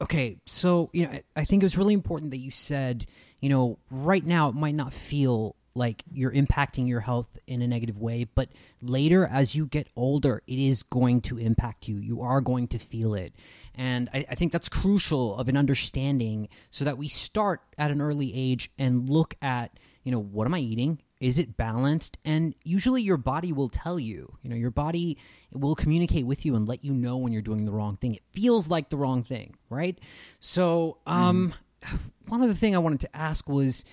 [0.00, 3.06] okay, so you know I think it was really important that you said
[3.40, 7.66] you know right now it might not feel like you're impacting your health in a
[7.66, 8.48] negative way, but
[8.82, 11.98] later as you get older, it is going to impact you.
[11.98, 13.34] You are going to feel it.
[13.74, 18.00] And I, I, think that's crucial of an understanding so that we start at an
[18.00, 21.02] early age and look at, you know, what am I eating?
[21.20, 22.16] Is it balanced?
[22.24, 25.18] And usually your body will tell you, you know, your body
[25.52, 28.14] will communicate with you and let you know when you're doing the wrong thing.
[28.14, 29.98] It feels like the wrong thing, right?
[30.40, 31.98] So, um, mm.
[32.28, 33.84] one other thing I wanted to ask was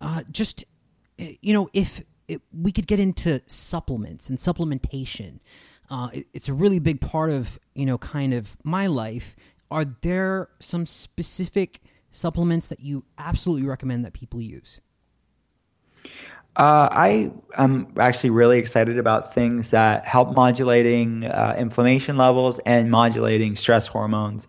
[0.00, 0.64] uh, just,
[1.40, 5.40] you know, if it, we could get into supplements and supplementation.
[5.90, 9.36] Uh, it, it's a really big part of you know kind of my life.
[9.70, 14.80] Are there some specific supplements that you absolutely recommend that people use?
[16.56, 22.90] Uh, I am actually really excited about things that help modulating uh, inflammation levels and
[22.90, 24.48] modulating stress hormones.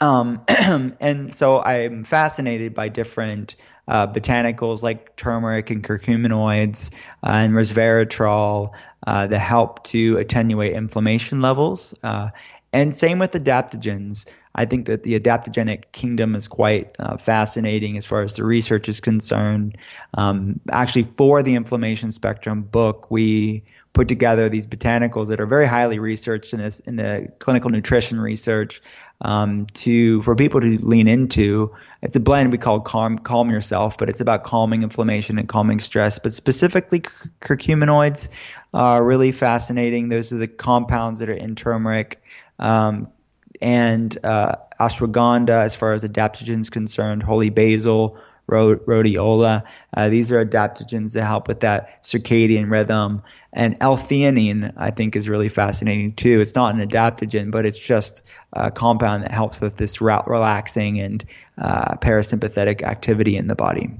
[0.00, 3.56] Um, and so I'm fascinated by different
[3.88, 6.92] uh, botanicals like turmeric and curcuminoids
[7.24, 8.72] uh, and resveratrol
[9.06, 11.94] uh, that help to attenuate inflammation levels.
[12.02, 12.30] Uh,
[12.72, 14.28] and same with adaptogens.
[14.54, 18.88] I think that the adaptogenic kingdom is quite uh, fascinating as far as the research
[18.88, 19.78] is concerned.
[20.16, 23.62] Um, actually, for the inflammation spectrum book, we
[23.92, 28.20] put together these botanicals that are very highly researched in this in the clinical nutrition
[28.20, 28.82] research
[29.20, 31.74] um, to for people to lean into.
[32.02, 35.80] It's a blend we call calm calm yourself, but it's about calming inflammation and calming
[35.80, 36.18] stress.
[36.18, 37.02] But specifically,
[37.40, 38.28] curcuminoids
[38.72, 40.08] are really fascinating.
[40.08, 42.22] Those are the compounds that are in turmeric.
[42.58, 43.08] Um,
[43.60, 48.18] and uh, ashwagandha, as far as adaptogens concerned, holy basil,
[48.48, 49.64] rhodiola.
[49.96, 53.22] Uh, these are adaptogens that help with that circadian rhythm.
[53.52, 56.40] And L-theanine, I think, is really fascinating too.
[56.40, 58.22] It's not an adaptogen, but it's just
[58.52, 61.24] a compound that helps with this relaxing and
[61.56, 63.90] uh, parasympathetic activity in the body.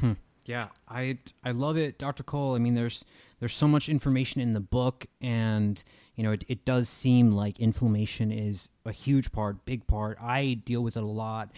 [0.00, 0.12] Hmm.
[0.44, 2.22] Yeah, I I love it, Dr.
[2.22, 2.54] Cole.
[2.54, 3.04] I mean, there's
[3.40, 5.82] there's so much information in the book, and
[6.16, 10.18] you know, it, it does seem like inflammation is a huge part, big part.
[10.20, 11.50] I deal with it a lot,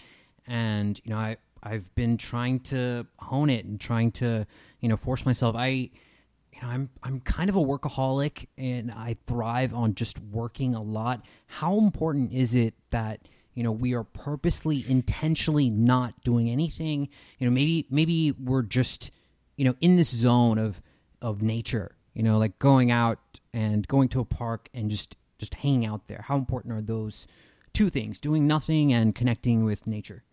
[0.47, 4.45] and you know, I I've been trying to hone it and trying to
[4.79, 5.55] you know force myself.
[5.55, 10.75] I you know I'm I'm kind of a workaholic and I thrive on just working
[10.75, 11.25] a lot.
[11.47, 17.09] How important is it that you know we are purposely intentionally not doing anything?
[17.37, 19.11] You know maybe maybe we're just
[19.57, 20.81] you know in this zone of
[21.21, 21.95] of nature.
[22.13, 26.07] You know like going out and going to a park and just just hanging out
[26.07, 26.25] there.
[26.27, 27.27] How important are those
[27.73, 28.19] two things?
[28.19, 30.23] Doing nothing and connecting with nature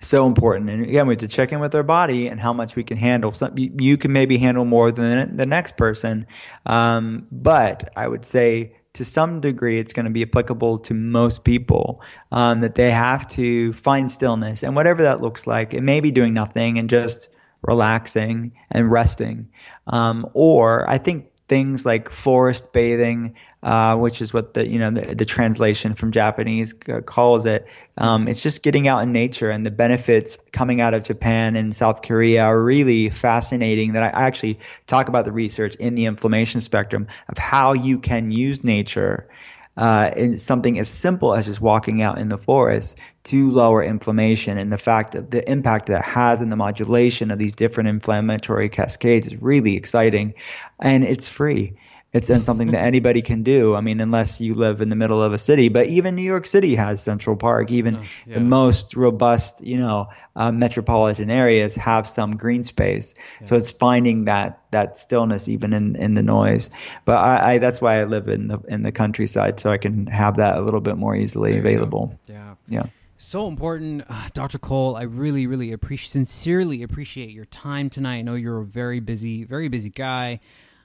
[0.00, 0.70] so important.
[0.70, 2.96] And again, we have to check in with our body and how much we can
[2.96, 3.32] handle.
[3.32, 6.26] Some, you, you can maybe handle more than the next person,
[6.66, 11.44] um, but I would say to some degree it's going to be applicable to most
[11.44, 15.74] people um, that they have to find stillness and whatever that looks like.
[15.74, 17.28] It may be doing nothing and just
[17.62, 19.48] relaxing and resting,
[19.86, 24.90] um, or I think things like forest bathing, uh, which is what the you know
[24.90, 27.66] the, the translation from Japanese uh, calls it.
[27.98, 31.74] Um, it's just getting out in nature, and the benefits coming out of Japan and
[31.74, 33.92] South Korea are really fascinating.
[33.92, 38.30] That I actually talk about the research in the inflammation spectrum of how you can
[38.30, 39.28] use nature
[39.76, 44.58] uh, in something as simple as just walking out in the forest to lower inflammation
[44.58, 48.68] and the fact of the impact that has in the modulation of these different inflammatory
[48.68, 50.34] cascades is really exciting
[50.80, 51.74] and it's free
[52.14, 53.74] it's something that anybody can do.
[53.74, 55.68] I mean, unless you live in the middle of a city.
[55.68, 57.72] But even New York City has Central Park.
[57.72, 58.34] Even oh, yeah.
[58.34, 63.16] the most robust, you know, uh, metropolitan areas have some green space.
[63.40, 63.46] Yeah.
[63.48, 66.70] So it's finding that that stillness even in, in the noise.
[67.04, 70.06] But I, I, that's why I live in the in the countryside, so I can
[70.06, 72.14] have that a little bit more easily available.
[72.28, 72.54] Yeah.
[72.68, 72.86] Yeah.
[73.24, 74.58] So important, uh, Dr.
[74.58, 74.96] Cole.
[74.96, 78.18] I really, really appreciate, sincerely appreciate your time tonight.
[78.18, 80.40] I know you're a very busy, very busy guy.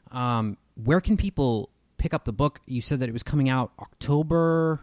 [0.09, 2.61] Um, where can people pick up the book?
[2.65, 4.79] You said that it was coming out October.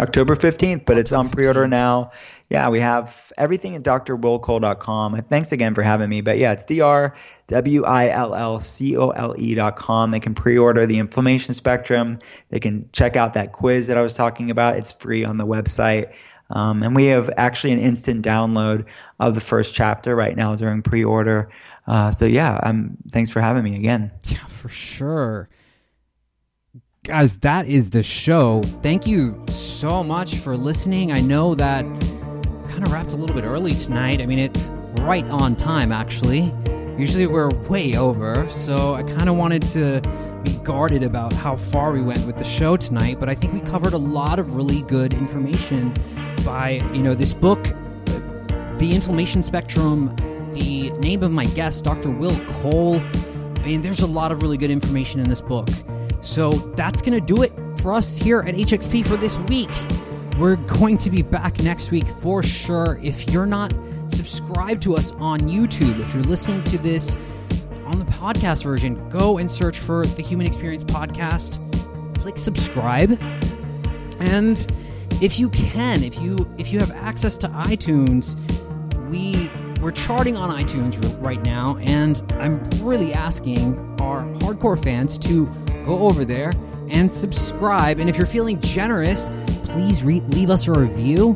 [0.00, 2.12] October 15th, but October it's on pre order now.
[2.48, 5.22] Yeah, we have everything at drwillcole.com.
[5.28, 6.22] Thanks again for having me.
[6.22, 7.14] But yeah, it's D R
[7.48, 10.10] W I L L C O L E.com.
[10.10, 12.18] They can pre order the inflammation spectrum.
[12.48, 14.76] They can check out that quiz that I was talking about.
[14.76, 16.14] It's free on the website.
[16.50, 18.86] Um, and we have actually an instant download
[19.20, 21.50] of the first chapter right now during pre order.
[21.86, 24.10] Uh, so yeah, um, thanks for having me again.
[24.24, 25.48] Yeah, for sure.
[27.04, 28.62] Guys, that is the show.
[28.82, 31.12] Thank you so much for listening.
[31.12, 31.84] I know that
[32.68, 34.20] kind of wrapped a little bit early tonight.
[34.20, 34.70] I mean, it's
[35.00, 36.52] right on time, actually.
[36.98, 40.02] Usually we're way over, so I kind of wanted to
[40.44, 43.60] be guarded about how far we went with the show tonight, but I think we
[43.60, 45.94] covered a lot of really good information
[46.44, 47.62] by, you know, this book,
[48.78, 50.14] The Inflammation Spectrum
[50.58, 52.10] the name of my guest, Dr.
[52.10, 53.00] Will Cole.
[53.00, 55.68] I mean, there's a lot of really good information in this book.
[56.20, 59.70] So that's going to do it for us here at HXP for this week.
[60.38, 62.98] We're going to be back next week for sure.
[63.02, 63.72] If you're not
[64.08, 67.16] subscribed to us on YouTube, if you're listening to this
[67.84, 71.64] on the podcast version, go and search for the Human Experience Podcast.
[72.20, 73.20] Click subscribe.
[74.20, 74.66] And
[75.20, 78.36] if you can, if you if you have access to iTunes,
[79.08, 79.50] we
[79.80, 85.46] we're charting on iTunes right now, and I'm really asking our hardcore fans to
[85.84, 86.52] go over there
[86.88, 87.98] and subscribe.
[87.98, 89.28] And if you're feeling generous,
[89.64, 91.34] please re- leave us a review.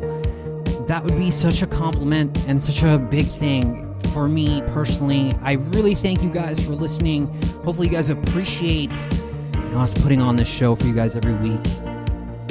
[0.87, 5.33] That would be such a compliment and such a big thing for me personally.
[5.41, 7.27] I really thank you guys for listening.
[7.63, 8.95] Hopefully, you guys appreciate
[9.55, 11.61] you know, us putting on this show for you guys every week.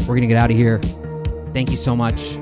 [0.06, 0.80] We're gonna get out of here.
[1.52, 2.41] Thank you so much.